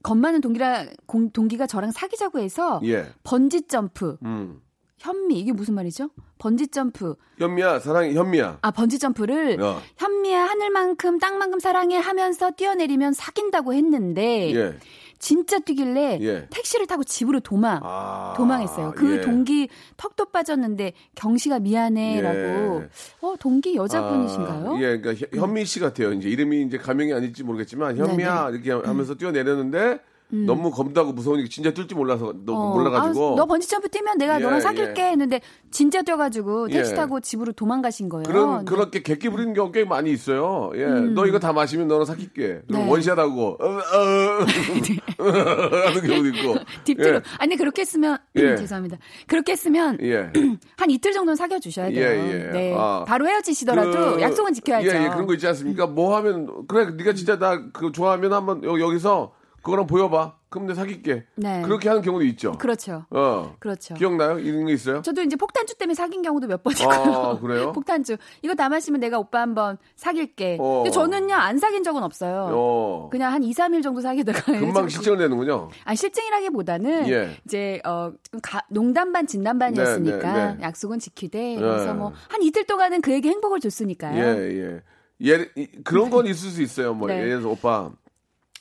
겁많은 0.04 0.42
동기랑 0.42 0.92
공- 1.08 1.32
동기가 1.32 1.66
저랑 1.68 1.92
사귀자고 1.92 2.40
해서 2.40 2.80
예. 2.86 3.08
번지 3.24 3.68
점프, 3.68 4.18
음. 4.24 4.62
현미 5.00 5.40
이게 5.40 5.52
무슨 5.52 5.74
말이죠? 5.76 6.10
번지 6.38 6.68
점프. 6.68 7.16
현미야 7.38 7.80
사랑해 7.80 8.14
현미야. 8.14 8.60
아 8.62 8.72
번지 8.72 8.98
점프를 9.00 9.60
어. 9.62 9.82
현미야 9.98 10.46
하늘만큼 10.46 11.18
땅만큼 11.20 11.60
사랑해 11.60 11.98
하면서 11.98 12.52
뛰어내리면 12.52 13.12
사귄다고 13.14 13.74
했는데 13.74 14.54
예. 14.56 14.78
진짜 15.19 15.60
뛰길래 15.60 16.17
예. 16.21 16.47
택시를 16.49 16.88
타고 16.88 17.03
집으로 17.03 17.41
도망 17.41 17.79
아, 17.84 18.34
도망했어요. 18.38 18.93
그 18.95 19.17
예. 19.17 19.21
동기 19.21 19.67
턱도 19.97 20.25
빠졌는데 20.32 20.93
경씨가 21.15 21.60
미안해라고. 21.60 22.82
예. 22.84 22.89
어 23.21 23.36
동기 23.39 23.75
여자분이신가요? 23.75 24.71
아, 24.71 24.79
예, 24.82 24.97
그러니까 24.97 25.13
현- 25.13 25.41
현미 25.41 25.65
씨 25.65 25.79
같아요. 25.82 26.13
이제 26.13 26.29
이름이 26.29 26.63
이제 26.63 26.77
가명이 26.77 27.13
아닐지 27.13 27.43
모르겠지만 27.43 27.97
현미야 27.97 28.49
이렇게 28.51 28.71
하면서 28.71 29.13
뛰어내렸는데 29.15 29.99
너무 30.32 30.70
겁나고 30.72 31.12
무서우니까 31.13 31.50
진짜 31.50 31.72
뛸 31.72 31.88
줄 31.89 31.98
몰라서 31.98 32.34
너, 32.46 32.54
어, 32.54 32.74
몰라가지고 32.76 33.34
아, 33.34 33.36
너 33.36 33.46
번지 33.48 33.68
점프 33.68 33.89
뛰면 33.89 34.18
내가 34.20 34.36
예, 34.39 34.44
너랑 34.44 34.62
사귈게 34.62 35.02
예. 35.02 35.08
했는데 35.12 35.42
진짜 35.72 36.02
뛰어가지고 36.04 36.68
택시 36.68 36.92
예. 36.92 36.96
타고 36.96 37.20
집으로 37.20 37.52
도망가신 37.54 38.10
거예요. 38.10 38.24
그런 38.24 38.60
네. 38.60 38.65
그렇게 38.65 39.02
객기 39.02 39.30
부리는 39.30 39.54
경우 39.54 39.72
꽤 39.72 39.86
많이 39.86 40.12
있어요. 40.12 40.70
예, 40.76 40.86
너 40.86 41.26
이거 41.26 41.39
다 41.39 41.52
마시면 41.52 41.88
너랑 41.88 42.06
사귈게. 42.06 42.62
네. 42.68 42.88
원샷하고 42.89 43.58
어, 43.60 43.65
어, 43.65 44.46
하는 45.20 46.02
경우도 46.08 46.28
있고. 46.30 46.56
딥트로. 46.84 47.15
예. 47.15 47.22
아니 47.39 47.56
그렇게 47.56 47.82
했으면 47.82 48.18
예. 48.36 48.56
죄송합니다. 48.56 48.98
그렇게 49.28 49.54
했으면 49.54 49.98
예. 50.02 50.32
한 50.78 50.89
이틀 50.89 51.12
정도는 51.12 51.36
사귀어 51.36 51.60
주셔야 51.60 51.89
돼요. 51.89 52.00
예, 52.06 52.32
예. 52.48 52.52
네. 52.52 52.76
아. 52.78 53.04
바로 53.08 53.28
헤어지시더라도 53.28 54.15
그- 54.15 54.22
약속은 54.22 54.54
지켜야죠. 54.54 54.88
예, 54.89 55.06
예, 55.06 55.10
그런 55.10 55.26
거 55.26 55.34
있지 55.34 55.48
않습니까? 55.48 55.88
뭐 55.88 56.15
하면 56.18 56.68
그래, 56.68 56.92
네가 56.98 57.13
진짜 57.13 57.38
나 57.38 57.60
그 57.74 57.92
좋아하면 57.92 58.34
한번 58.34 58.63
여- 58.63 58.80
여기서 58.80 59.32
그거랑 59.69 59.86
보여봐. 59.88 60.36
그럼 60.49 60.65
내가 60.65 60.82
사귈게. 60.82 61.25
네. 61.36 61.62
그렇게 61.62 61.89
하는 61.89 62.01
경우도 62.01 62.25
있죠. 62.25 62.53
그렇죠. 62.53 63.05
어. 63.12 63.55
그렇죠. 63.60 63.93
기억나요? 63.93 64.39
이런 64.39 64.65
거 64.65 64.71
있어요? 64.71 65.03
저도 65.03 65.21
이제 65.21 65.36
폭탄주 65.36 65.77
때문에 65.77 65.93
사귄 65.93 66.23
경우도 66.23 66.47
몇 66.47 66.63
번 66.63 66.73
있고요. 66.73 66.89
아, 66.89 67.39
그래요? 67.39 67.71
폭탄주. 67.73 68.17
이거 68.41 68.55
다 68.55 68.67
마시면 68.67 68.99
내가 68.99 69.19
오빠 69.19 69.41
한번 69.41 69.77
사귈게. 69.95 70.58
어. 70.60 70.77
근데 70.84 70.89
저는요, 70.89 71.36
안 71.36 71.60
사귄 71.60 71.84
적은 71.84 72.01
없어요. 72.01 72.49
어. 72.51 73.10
그냥 73.12 73.32
한 73.32 73.43
2, 73.43 73.51
3일 73.53 73.84
정도 73.84 74.01
사귀다가. 74.01 74.41
금방 74.60 74.88
내는군요. 75.17 75.69
아, 75.86 75.93
실증이라기보다는 75.95 77.08
예. 77.10 77.38
이제 77.45 77.79
어좀 77.84 78.41
가- 78.41 78.65
농담 78.69 79.12
반 79.13 79.27
진담 79.27 79.60
반이었으니까 79.60 80.34
네, 80.34 80.45
네, 80.47 80.55
네. 80.55 80.63
약속은 80.63 80.99
지키되 80.99 81.55
그래서 81.58 81.89
예. 81.89 81.93
뭐한 81.93 82.41
이틀 82.41 82.65
동안은 82.65 83.01
그에게 83.01 83.29
행복을 83.29 83.60
줬으니까요. 83.60 84.17
예, 84.19 84.51
예. 84.60 84.82
예, 85.21 85.49
이- 85.55 85.67
그런 85.84 86.10
건 86.10 86.25
있을 86.25 86.49
수 86.49 86.62
있어요. 86.62 86.93
뭐, 86.93 87.08
네. 87.10 87.15
예를 87.17 87.29
들어서 87.41 87.49
오빠, 87.49 87.91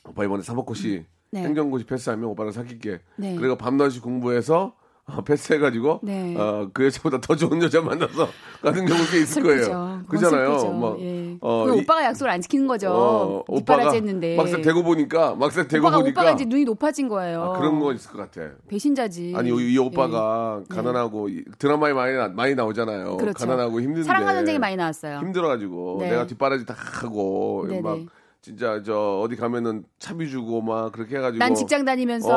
오빠 0.07 0.23
이번에 0.23 0.41
사법고시, 0.43 1.05
네. 1.31 1.41
행정고시 1.43 1.85
패스하면 1.85 2.25
오빠랑 2.29 2.51
사귈게. 2.51 2.99
네. 3.17 3.35
그리고 3.35 3.55
밤낮이 3.55 3.99
공부해서 3.99 4.73
어, 5.11 5.23
패스해가지고, 5.23 6.01
네. 6.03 6.35
어, 6.37 6.69
그 6.71 6.85
여자보다 6.85 7.19
더 7.19 7.35
좋은 7.35 7.59
여자 7.63 7.81
만나서 7.81 8.27
가는 8.61 8.85
경우가 8.85 9.09
꽤 9.11 9.21
있을 9.21 9.41
거예요. 9.41 10.03
그잖아요. 10.07 10.71
막, 10.73 10.99
예. 11.01 11.35
어, 11.41 11.65
이- 11.67 11.81
오빠가 11.81 12.03
약속을 12.05 12.29
안 12.29 12.39
지키는 12.41 12.67
거죠. 12.67 12.91
어, 12.91 13.43
오빠가 13.47 13.91
했는데. 13.91 14.35
막상 14.37 14.61
대고 14.61 14.83
보니까, 14.83 15.33
막상 15.33 15.67
대고 15.67 15.87
오빠가, 15.87 15.97
보니까, 16.03 16.21
오빠가 16.21 16.35
이제 16.35 16.45
눈이 16.45 16.63
높아진 16.65 17.07
거예요. 17.07 17.41
아, 17.41 17.57
그런 17.57 17.79
거 17.79 17.91
있을 17.91 18.11
것 18.11 18.19
같아. 18.19 18.51
배신자지. 18.67 19.33
아니, 19.35 19.49
이, 19.49 19.73
이 19.73 19.77
오빠가 19.79 20.61
가난하고, 20.69 21.29
이- 21.29 21.43
드라마에 21.57 21.93
많이, 21.93 22.13
나- 22.15 22.27
많이 22.27 22.53
나오잖아요. 22.53 23.13
예. 23.13 23.17
그렇죠. 23.17 23.47
가난하고 23.47 23.81
힘든데. 23.81 24.03
사랑하는 24.03 24.41
전쟁이 24.41 24.59
많이 24.59 24.75
나왔어요. 24.75 25.21
힘들어가지고 25.21 25.97
네. 26.01 26.11
내가 26.11 26.27
뒷바라지 26.27 26.67
다 26.67 26.75
하고 26.77 27.65
네네. 27.67 27.81
막 27.81 27.97
진짜 28.41 28.81
저 28.85 29.19
어디 29.21 29.35
가면은 29.35 29.83
차비 29.99 30.29
주고 30.29 30.61
막 30.61 30.93
그렇게 30.93 31.17
해가지고 31.17 31.39
난 31.39 31.53
직장 31.55 31.83
다니면서 31.83 32.29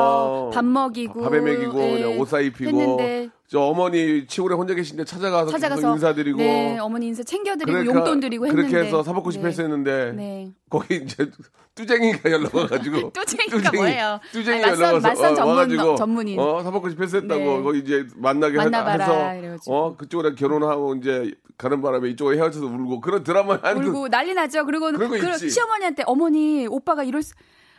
어, 0.48 0.50
밥 0.50 0.64
먹이고 0.64 1.22
밥에 1.22 1.40
먹이고 1.40 1.80
예, 1.80 1.92
그냥 2.02 2.18
옷 2.20 2.28
사입히고 2.28 2.70
했는데 2.80 3.28
저 3.46 3.60
어머니 3.60 4.26
치골에 4.26 4.54
혼자 4.56 4.74
계신데 4.74 5.04
찾아가서, 5.04 5.50
찾아가서 5.52 5.92
인사드리고 5.92 6.38
네, 6.38 6.78
어머니 6.80 7.06
인사 7.08 7.22
챙겨드리고 7.22 7.66
그러니까 7.70 7.94
용돈 7.94 8.18
드리고 8.18 8.46
했는데 8.46 8.68
그렇게 8.68 8.86
해서 8.86 9.02
사법고시 9.04 9.38
네. 9.38 9.44
패스했는데 9.44 10.12
네. 10.16 10.52
거기 10.68 10.96
이제 10.96 11.30
뚜쟁이가 11.76 12.30
연락 12.32 12.52
와가지고 12.54 13.12
뚜쟁이가 13.14 13.70
뭐예요? 13.72 14.18
뚜쟁이 14.32 14.64
아니, 14.64 14.72
연락 14.72 14.94
와서 14.94 15.08
맞선 15.08 15.32
어, 15.32 15.34
전문- 15.36 15.54
와가지고 15.56 15.94
전문인. 15.96 16.38
어 16.40 16.62
사법고시 16.64 16.96
패스했다고 16.96 17.40
네. 17.58 17.62
거기 17.62 17.78
이제 17.78 18.06
만나게 18.16 18.54
해- 18.54 18.64
만나봐라, 18.64 19.04
해서 19.04 19.38
이래가지고. 19.38 19.74
어 19.76 19.96
그쪽으로 19.96 20.34
결혼하고 20.34 20.96
이제 20.96 21.32
가는 21.62 21.80
바람에 21.80 22.08
이쪽으로 22.10 22.36
헤어져서 22.36 22.66
울고 22.66 23.00
그런 23.00 23.22
드라마 23.22 23.58
한 23.62 23.76
울고 23.82 24.08
난리 24.08 24.34
나죠. 24.34 24.66
그리고 24.66 24.86
그런 24.90 25.08
거그 25.08 25.30
있지. 25.30 25.50
시어머니한테 25.50 26.02
어머니 26.06 26.66
오빠가 26.68 27.04
이럴 27.04 27.22
수 27.22 27.34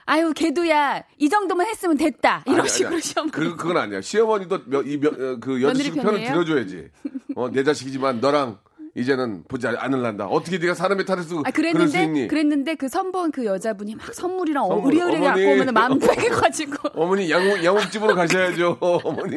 아유 0.06 0.32
걔도야 0.34 1.04
이 1.17 1.30
정도만 1.30 1.67
했으면 1.67 1.98
됐다 1.98 2.43
이런 2.46 2.62
아니, 2.62 2.69
식으로. 2.69 3.00
시어머니 3.00 3.32
그, 3.32 3.56
그건 3.58 3.78
아니야. 3.78 4.00
시어머니도 4.02 4.60
며, 4.67 4.82
이, 4.84 4.98
며, 4.98 5.10
어, 5.10 5.38
그 5.39 5.62
여자식 5.62 5.96
편을? 5.96 6.24
들어줘야지. 6.24 6.89
어, 7.36 7.50
내 7.52 7.63
자식이지만 7.63 8.22
너랑 8.22 8.58
이제는 8.96 9.43
보지 9.48 9.67
않을란다. 9.67 10.28
어떻게 10.28 10.60
네가 10.60 10.76
사람의 10.76 11.06
탈을 11.06 11.24
쓰고 11.24 11.41
아 11.46 11.52
그랬는데? 11.52 12.28
그랬는데 12.28 12.76
그 12.76 12.88
선본 12.88 13.32
그 13.32 13.43
여자분이 13.46 13.96
막 13.96 14.13
선물이랑 14.13 14.67
선물, 14.67 14.93
의리의리 14.93 15.19
갖고. 15.26 15.41
오면 15.41 15.67
마음 15.74 16.00
뺏겨가지고 16.00 16.89
어머니 16.93 17.30
양옥, 17.30 17.63
양옥집으로 17.63 18.15
가셔야죠. 18.15 18.78
어머니. 18.82 19.36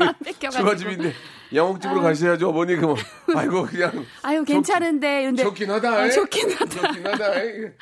주바집인데 0.53 1.13
양옥집으로 1.55 2.01
가셔야죠. 2.03 2.49
어머니 2.49 2.77
그뭐 2.77 2.97
아이고 3.35 3.65
그냥 3.65 4.05
아유 4.23 4.45
괜찮은데 4.45 5.23
이런데 5.23 5.43
좋긴 5.43 5.71
하다. 5.71 5.91
아, 5.91 6.07
에? 6.07 6.11
좋긴 6.11 6.51
하다 6.53 6.67
좋긴 6.67 7.07
하다. 7.07 7.35
에? 7.41 7.73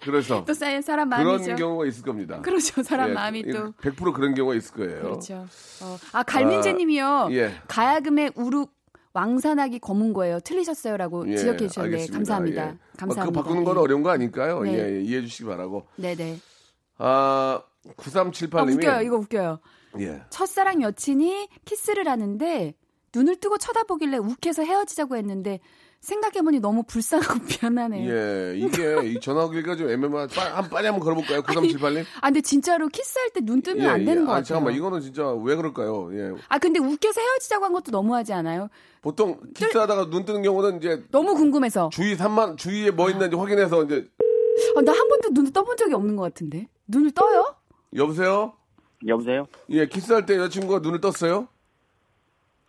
그래서 0.00 0.44
또 0.44 0.52
사람 0.52 1.08
그런 1.08 1.08
마음이죠. 1.08 1.56
경우가 1.56 1.86
있을 1.86 2.02
겁니다. 2.02 2.40
그렇죠 2.42 2.82
사람 2.82 3.10
예, 3.10 3.14
마음이 3.14 3.42
또 3.50 3.72
100% 3.72 4.12
그런 4.12 4.34
경우가 4.34 4.54
있을 4.56 4.74
거예요. 4.74 5.02
그렇죠. 5.02 5.46
어, 5.82 5.96
아 6.12 6.22
갈민재님이요. 6.22 7.28
예. 7.32 7.54
가야금의 7.68 8.32
우룩 8.34 8.74
왕산하기 9.14 9.78
검은 9.78 10.12
거예요. 10.12 10.40
틀리셨어요라고 10.40 11.30
예, 11.30 11.36
지적해 11.36 11.68
주셨는데. 11.68 12.06
감사합니다. 12.08 12.68
예. 12.68 12.78
감사합니다. 12.98 13.24
그 13.24 13.30
바꾸는 13.32 13.62
예. 13.62 13.64
건 13.64 13.78
어려운 13.78 14.02
거 14.02 14.10
아닐까요? 14.10 14.60
네. 14.62 14.74
예, 14.74 14.96
예, 14.96 15.00
이해해 15.00 15.22
주시기 15.22 15.44
바라고. 15.48 15.86
네네. 15.96 16.38
아, 16.98 17.62
아, 17.86 17.90
9378님이 17.96 18.74
웃겨요. 18.78 19.02
이거 19.02 19.16
웃겨요. 19.16 19.60
예. 20.00 20.22
첫사랑 20.30 20.82
여친이 20.82 21.48
키스를 21.64 22.08
하는데 22.08 22.74
눈을 23.14 23.36
뜨고 23.36 23.58
쳐다보길래 23.58 24.18
욱해서 24.18 24.62
헤어지자고 24.62 25.16
했는데 25.16 25.60
생각해보니 26.00 26.60
너무 26.60 26.82
불쌍하고 26.82 27.40
미안하네요. 27.62 28.10
예, 28.12 28.56
이게 28.58 29.06
이 29.08 29.20
전화기가 29.20 29.76
좀 29.76 29.88
애매한 29.88 30.28
한 30.30 30.68
빨리 30.68 30.86
한번 30.86 31.00
걸어볼까요? 31.00 31.42
9378님. 31.42 32.04
아 32.20 32.26
근데 32.26 32.40
진짜로 32.42 32.88
키스할 32.88 33.30
때 33.30 33.40
눈 33.40 33.62
뜨면 33.62 33.86
안 33.88 34.04
되는 34.04 34.24
것 34.24 34.32
아, 34.32 34.34
같아요. 34.34 34.44
잠깐만, 34.44 34.74
이거는 34.74 35.00
진짜 35.00 35.30
왜 35.32 35.54
그럴까요? 35.56 36.10
예. 36.12 36.32
아 36.48 36.58
근데 36.58 36.78
웃겨서 36.80 37.20
헤어지자고 37.20 37.64
한 37.64 37.72
것도 37.72 37.90
너무하지 37.90 38.32
않아요? 38.34 38.68
보통 39.00 39.40
키스하다가 39.54 40.10
눈 40.10 40.24
뜨는 40.26 40.42
경우는 40.42 40.78
이제 40.78 41.04
너무 41.10 41.34
궁금해서. 41.34 41.88
주위 41.92 42.16
3만 42.16 42.58
주위에 42.58 42.90
뭐 42.90 43.08
있는지 43.10 43.36
확인해서 43.36 43.84
이제 43.84 44.06
아, 44.76 44.80
나 44.82 44.92
한 44.92 45.08
번도 45.08 45.30
눈을 45.30 45.52
떠본 45.52 45.76
적이 45.76 45.94
없는 45.94 46.16
것 46.16 46.22
같은데. 46.24 46.68
눈을 46.88 47.12
떠요? 47.12 47.54
여보세요? 47.96 48.52
여보세요? 49.06 49.46
예, 49.70 49.86
키스할 49.86 50.26
때 50.26 50.36
여자친구가 50.36 50.80
눈을 50.80 51.00
떴어요? 51.00 51.48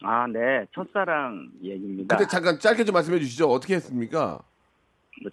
아, 0.06 0.28
네. 0.28 0.65
첫사랑 0.74 1.50
얘기입니다. 1.63 2.15
근데 2.15 2.30
잠깐 2.30 2.60
짧게 2.60 2.84
좀 2.86 2.94
말씀해 2.94 3.20
주시죠. 3.20 3.48
어떻게 3.50 3.76
했습니까? 3.76 4.39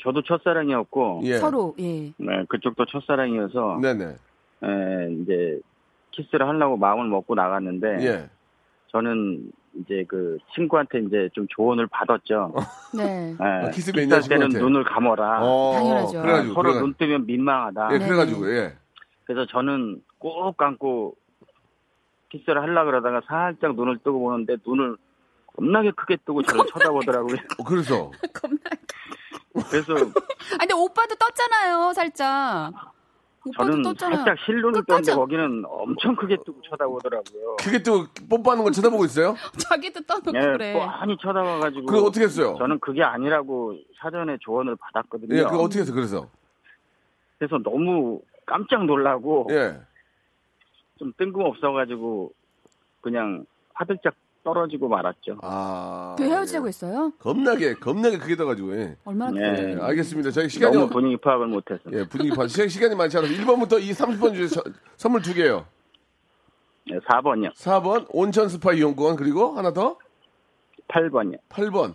저도 0.03 0.23
첫사랑이었고, 0.23 1.21
예. 1.25 1.39
서로 1.39 1.75
예. 1.79 2.13
네, 2.17 2.45
그쪽도 2.49 2.87
첫사랑이어서, 2.87 3.81
네네. 3.83 4.05
에, 4.05 5.13
이제, 5.21 5.61
키스를 6.13 6.47
하려고 6.49 6.77
마음을 6.77 7.07
먹고 7.09 7.35
나갔는데, 7.35 7.99
예. 8.07 8.31
저는 8.93 9.51
이제 9.75 10.05
그 10.07 10.39
친구한테 10.55 11.01
이제 11.01 11.29
좀 11.33 11.47
조언을 11.51 11.87
받았죠. 11.89 12.55
네. 12.97 13.33
예, 13.33 13.37
아, 13.43 13.71
키스 13.71 13.91
매니아 13.91 14.19
키스할 14.21 14.39
때는. 14.41 14.59
눈을 14.61 14.85
감아라. 14.85 15.41
어, 15.43 15.73
당연하죠. 15.75 16.21
그래가지고. 16.23 16.55
서로 16.55 16.71
그래가- 16.73 16.81
눈 16.81 16.95
뜨면 16.95 17.27
민망하다. 17.27 17.89
예, 17.95 17.99
네. 17.99 18.07
그래가지고, 18.07 18.51
예. 18.55 18.75
그래서 19.25 19.47
저는 19.47 20.03
꼭 20.19 20.57
감고 20.57 21.17
키스를 22.33 22.63
하려고 22.63 22.87
그러다가 22.91 23.21
살짝 23.27 23.75
눈을 23.77 23.99
뜨고 23.99 24.19
보는데 24.21 24.57
눈을 24.67 24.97
겁나게 25.55 25.91
크게 25.93 26.17
뜨고 26.25 26.43
저를 26.43 26.65
쳐다보더라고요. 26.67 27.37
어, 27.61 27.65
그래서 27.65 28.11
겁나게. 28.33 28.77
그래서 29.71 29.93
아, 30.57 30.59
근데 30.59 30.75
오빠도 30.75 31.15
떴잖아요, 31.17 31.93
살짝. 31.93 32.73
오빠도 33.45 33.71
저는 33.71 33.83
떴잖아요. 33.83 34.17
살짝 34.25 34.39
실눈을 34.47 34.85
떴는데 34.87 35.15
거기는 35.15 35.65
엄청 35.67 36.17
크게 36.17 36.39
뜨고 36.47 36.63
쳐다보더라고요. 36.71 37.57
그게 37.59 37.83
또 37.83 38.07
뽀뽀하는 38.31 38.63
걸 38.65 38.73
쳐다보고 38.73 39.05
있어요? 39.05 39.35
자기도 39.59 40.01
떠놓고 40.03 40.33
예, 40.35 40.41
그래. 40.41 40.73
뻔히 40.73 41.17
쳐다봐가지고. 41.21 41.87
그거 41.87 42.07
어떻게 42.07 42.25
했어요? 42.25 42.55
저는 42.59 42.79
그게 42.81 43.03
아니라고 43.03 43.77
사전에 44.01 44.39
조언을 44.41 44.77
받았거든요. 44.77 45.37
예, 45.37 45.43
그거 45.43 45.59
어떻게 45.59 45.81
했어? 45.81 45.93
그래서 45.93 46.29
그래서 47.39 47.59
너무 47.59 48.23
깜짝 48.47 48.85
놀라고 48.87 49.49
예. 49.51 49.81
좀 50.99 51.13
뜬금없어가지고 51.17 52.33
그냥 53.01 53.45
화들짝 53.75 54.15
떨어지고 54.45 54.89
말았죠. 54.89 55.39
아. 55.43 56.17
그 56.19 56.25
헤어지자고 56.25 56.67
했어요? 56.67 57.13
겁나게 57.21 57.75
겁나게 57.75 58.19
크게 58.19 58.35
떠가지고 58.37 58.77
예. 58.77 58.97
얼마나 59.05 59.31
네. 59.31 59.75
예, 59.77 59.81
알겠습니다. 59.81 60.31
저희 60.33 60.49
시간이 60.49 60.73
너무 60.75 60.87
없- 60.87 60.93
분위기 60.93 61.17
파악을 61.17 61.47
못해서. 61.47 61.81
예, 61.93 62.07
분위기 62.09 62.35
봐. 62.35 62.49
시간, 62.49 62.69
시간이 62.69 62.95
많지 62.97 63.17
않아서 63.19 63.33
1번부터 63.33 63.81
이 63.81 63.93
30번 63.93 64.35
중에 64.35 64.63
선물 64.97 65.23
두 65.23 65.33
개요. 65.33 65.65
네, 66.91 66.99
4번이요. 66.99 67.55
4번 67.55 68.07
온천 68.11 68.49
스파 68.49 68.73
이용권 68.73 69.15
그리고 69.15 69.53
하나 69.57 69.73
더 69.73 69.97
8번이요. 70.89 71.39
8번 71.49 71.95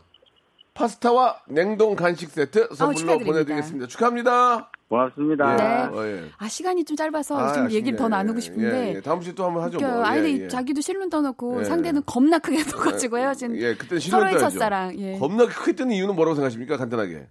파스타와 0.74 1.42
냉동 1.50 1.96
간식 1.98 2.30
세트 2.30 2.70
선물로 2.76 2.98
축하드립니다. 2.98 3.32
보내드리겠습니다. 3.34 3.88
축하합니다. 3.88 4.72
고맙습니다. 4.90 5.56
네. 5.56 5.98
어, 5.98 6.06
예. 6.06 6.30
아, 6.38 6.48
시간이 6.48 6.86
좀 6.86 6.96
짧아서 6.96 7.38
아, 7.38 7.52
좀 7.54 7.66
아쉽네. 7.66 7.74
얘기를 7.76 7.98
더 7.98 8.08
나누고 8.08 8.38
예, 8.38 8.42
싶은데. 8.42 8.96
예, 8.96 9.02
다음 9.02 9.20
주에 9.20 9.34
또 9.34 9.46
한번 9.46 9.64
하죠. 9.64 9.80
뭐. 9.80 10.04
아니, 10.04 10.40
예, 10.40 10.44
예. 10.44 10.48
자기도 10.48 10.80
실눈 10.82 11.10
떠놓고 11.10 11.60
예. 11.60 11.64
상대는 11.66 12.04
겁나 12.06 12.40
크게 12.40 12.64
떠가지고 12.64 13.18
헤어진 13.18 13.56
예, 13.58 13.76
그때는 13.76 14.00
실눈 14.00 14.22
서로의. 14.22 14.40
첫사랑. 14.40 14.98
예. 15.00 15.18
겁나게 15.20 15.52
크게 15.54 15.74
뜨는 15.74 15.92
이유는 15.94 16.16
뭐라고 16.16 16.36
생각하십니까? 16.36 16.78
간단하게. 16.78 17.28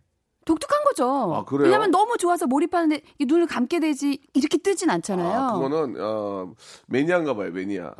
독특한 0.46 0.84
거죠. 0.84 1.34
아, 1.34 1.44
그래요? 1.44 1.64
왜냐면 1.66 1.90
너무 1.90 2.16
좋아서 2.16 2.46
몰입하는데 2.46 3.02
이 3.18 3.24
눈을 3.26 3.46
감게 3.46 3.80
되지 3.80 4.20
이렇게 4.32 4.56
뜨진 4.58 4.88
않잖아요. 4.90 5.38
아, 5.38 5.52
그거는 5.54 5.96
어, 5.98 6.52
매니아인가 6.86 7.34
봐요, 7.34 7.50
매니아. 7.50 7.94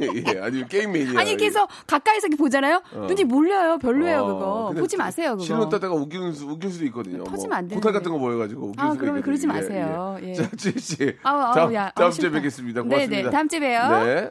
예, 0.00 0.22
예, 0.36 0.40
아니 0.40 0.66
게임 0.68 0.92
매니아. 0.92 1.18
아니 1.20 1.36
그래서 1.36 1.66
가까이서 1.88 2.28
이렇게 2.28 2.40
보잖아요. 2.40 2.82
어. 2.94 3.06
눈이 3.08 3.24
몰려요. 3.24 3.78
별로예요 3.78 4.20
어, 4.20 4.68
그거. 4.68 4.80
보지 4.80 4.96
마세요 4.96 5.32
그거. 5.32 5.42
실눈 5.44 5.68
떴다가 5.68 5.92
웃기는 5.94 6.32
수, 6.32 6.46
웃길 6.46 6.70
수도 6.70 6.84
있거든요. 6.86 7.24
터지면 7.24 7.58
안 7.58 7.64
포탈 7.68 7.80
되는데. 7.80 7.98
같은 7.98 8.12
거 8.12 8.18
보여가지고 8.18 8.68
웃길 8.68 8.80
아, 8.80 8.90
수도 8.92 9.00
그러면 9.00 9.18
있거든요. 9.18 9.24
그러지 9.24 9.42
예, 9.42 9.48
마세요. 9.48 10.18
예. 10.22 10.28
예. 10.28 10.34
자, 10.34 10.48
아우, 11.24 11.54
다음, 11.54 11.74
야, 11.74 11.90
다음 11.94 12.10
주에. 12.12 12.30
뵙겠습니다. 12.30 12.82
고맙습니다. 12.82 13.16
네네. 13.16 13.30
다음 13.30 13.48
주에 13.48 13.58
봬요. 13.58 14.04
네. 14.04 14.30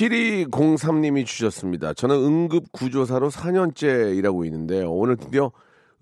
7203님이 0.00 1.26
주셨습니다. 1.26 1.92
저는 1.92 2.16
응급구조사로 2.16 3.30
4년째 3.30 4.16
일하고 4.16 4.44
있는데 4.46 4.82
오늘 4.82 5.16
드디어 5.16 5.52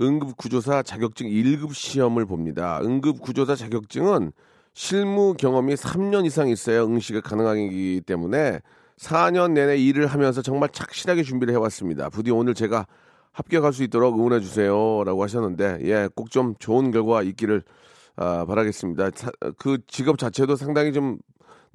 응급구조사 0.01 0.83
자격증 0.85 1.27
1급 1.27 1.75
시험을 1.75 2.25
봅니다. 2.27 2.81
응급구조사 2.83 3.57
자격증은 3.57 4.33
실무 4.75 5.35
경험이 5.35 5.75
3년 5.75 6.25
이상 6.27 6.49
있어야 6.49 6.85
응시가 6.85 7.21
가능하기 7.23 8.03
때문에 8.07 8.61
4년 8.99 9.53
내내 9.53 9.77
일을 9.79 10.07
하면서 10.07 10.43
정말 10.43 10.69
착실하게 10.69 11.25
준비를 11.25 11.53
해왔습니다. 11.55 12.09
부디 12.11 12.31
오늘 12.31 12.55
제가 12.55 12.87
합격할 13.33 13.73
수 13.73 13.83
있도록 13.85 14.15
응원해 14.15 14.41
주세요라고 14.41 15.23
하셨는데 15.25 15.79
예, 15.83 16.09
꼭 16.15 16.31
좀 16.31 16.55
좋은 16.59 16.91
결과 16.93 17.23
있기를 17.23 17.63
아, 18.17 18.45
바라겠습니다. 18.47 19.11
사- 19.15 19.31
그 19.59 19.79
직업 19.87 20.19
자체도 20.19 20.57
상당히 20.57 20.93
좀 20.93 21.19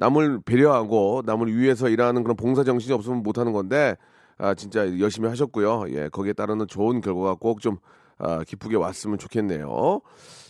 남을 0.04 0.42
배려하고 0.44 1.22
남을 1.26 1.56
위해서 1.56 1.88
일하는 1.88 2.24
그런 2.24 2.36
봉사 2.36 2.64
정신이 2.64 2.94
없으면 2.94 3.24
못하는 3.24 3.54
건데 3.54 3.96
아, 4.38 4.54
진짜 4.54 5.00
열심히 5.00 5.30
하셨고요. 5.30 5.86
예, 5.90 6.10
거기에 6.10 6.34
따르는 6.34 6.68
좋은 6.68 7.00
결과가 7.00 7.36
꼭좀 7.36 7.78
아, 8.18 8.44
기쁘게 8.44 8.76
왔으면 8.76 9.18
좋겠네요. 9.18 10.02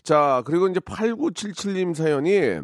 자, 0.02 0.42
그리고 0.46 0.68
이제 0.68 0.80
8977님 0.80 1.94
사연이 1.94 2.62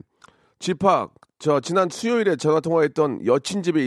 집합 0.57 1.11
저 1.37 1.59
지난 1.59 1.89
수요일에 1.89 2.35
전화 2.35 2.59
통화했던 2.59 3.25
여친 3.25 3.63
집에 3.63 3.81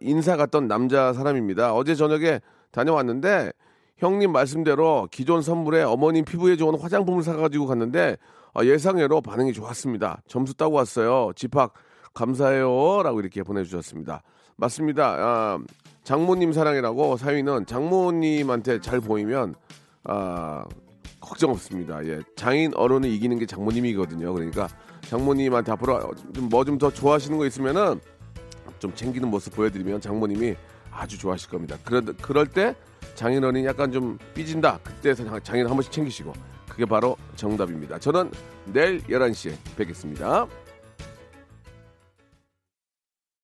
인사 0.00 0.36
갔던 0.36 0.66
남자 0.66 1.12
사람입니다. 1.12 1.72
어제 1.72 1.94
저녁에 1.94 2.40
다녀왔는데 2.72 3.52
형님 3.96 4.32
말씀대로 4.32 5.08
기존 5.10 5.40
선물에 5.40 5.82
어머님 5.82 6.24
피부에 6.24 6.56
좋은 6.56 6.78
화장품을 6.78 7.22
사가지고 7.22 7.66
갔는데 7.66 8.16
아, 8.54 8.64
예상외로 8.64 9.20
반응이 9.20 9.52
좋았습니다. 9.52 10.22
점수 10.26 10.54
따고 10.54 10.74
왔어요. 10.74 11.30
집합 11.36 11.72
감사해요라고 12.18 13.20
이렇게 13.20 13.42
보내주셨습니다. 13.42 14.22
맞습니다. 14.56 15.14
아, 15.18 15.58
장모님 16.02 16.52
사랑이라고 16.52 17.16
사위는 17.16 17.66
장모님한테 17.66 18.80
잘 18.80 19.00
보이면 19.00 19.54
아, 20.04 20.64
걱정 21.20 21.50
없습니다. 21.50 22.04
예, 22.06 22.20
장인 22.36 22.72
어른을 22.74 23.08
이기는 23.10 23.38
게 23.38 23.46
장모님이거든요. 23.46 24.32
그러니까 24.34 24.68
장모님한테 25.02 25.72
앞으로 25.72 26.12
뭐좀 26.50 26.78
더 26.78 26.90
좋아하시는 26.90 27.38
거 27.38 27.46
있으면은 27.46 28.00
좀 28.78 28.92
챙기는 28.94 29.28
모습 29.28 29.54
보여드리면 29.54 30.00
장모님이 30.00 30.56
아주 30.90 31.18
좋아하실 31.18 31.50
겁니다. 31.50 31.76
그러, 31.84 32.02
그럴 32.20 32.46
때 32.46 32.74
장인어른이 33.14 33.64
약간 33.66 33.92
좀 33.92 34.18
삐진다. 34.34 34.78
그때서 34.82 35.24
장- 35.24 35.40
장인 35.42 35.66
한 35.66 35.74
번씩 35.74 35.92
챙기시고 35.92 36.32
그게 36.68 36.84
바로 36.84 37.16
정답입니다. 37.36 37.98
저는 37.98 38.30
내일 38.66 39.02
11시에 39.02 39.52
뵙겠습니다. 39.76 40.46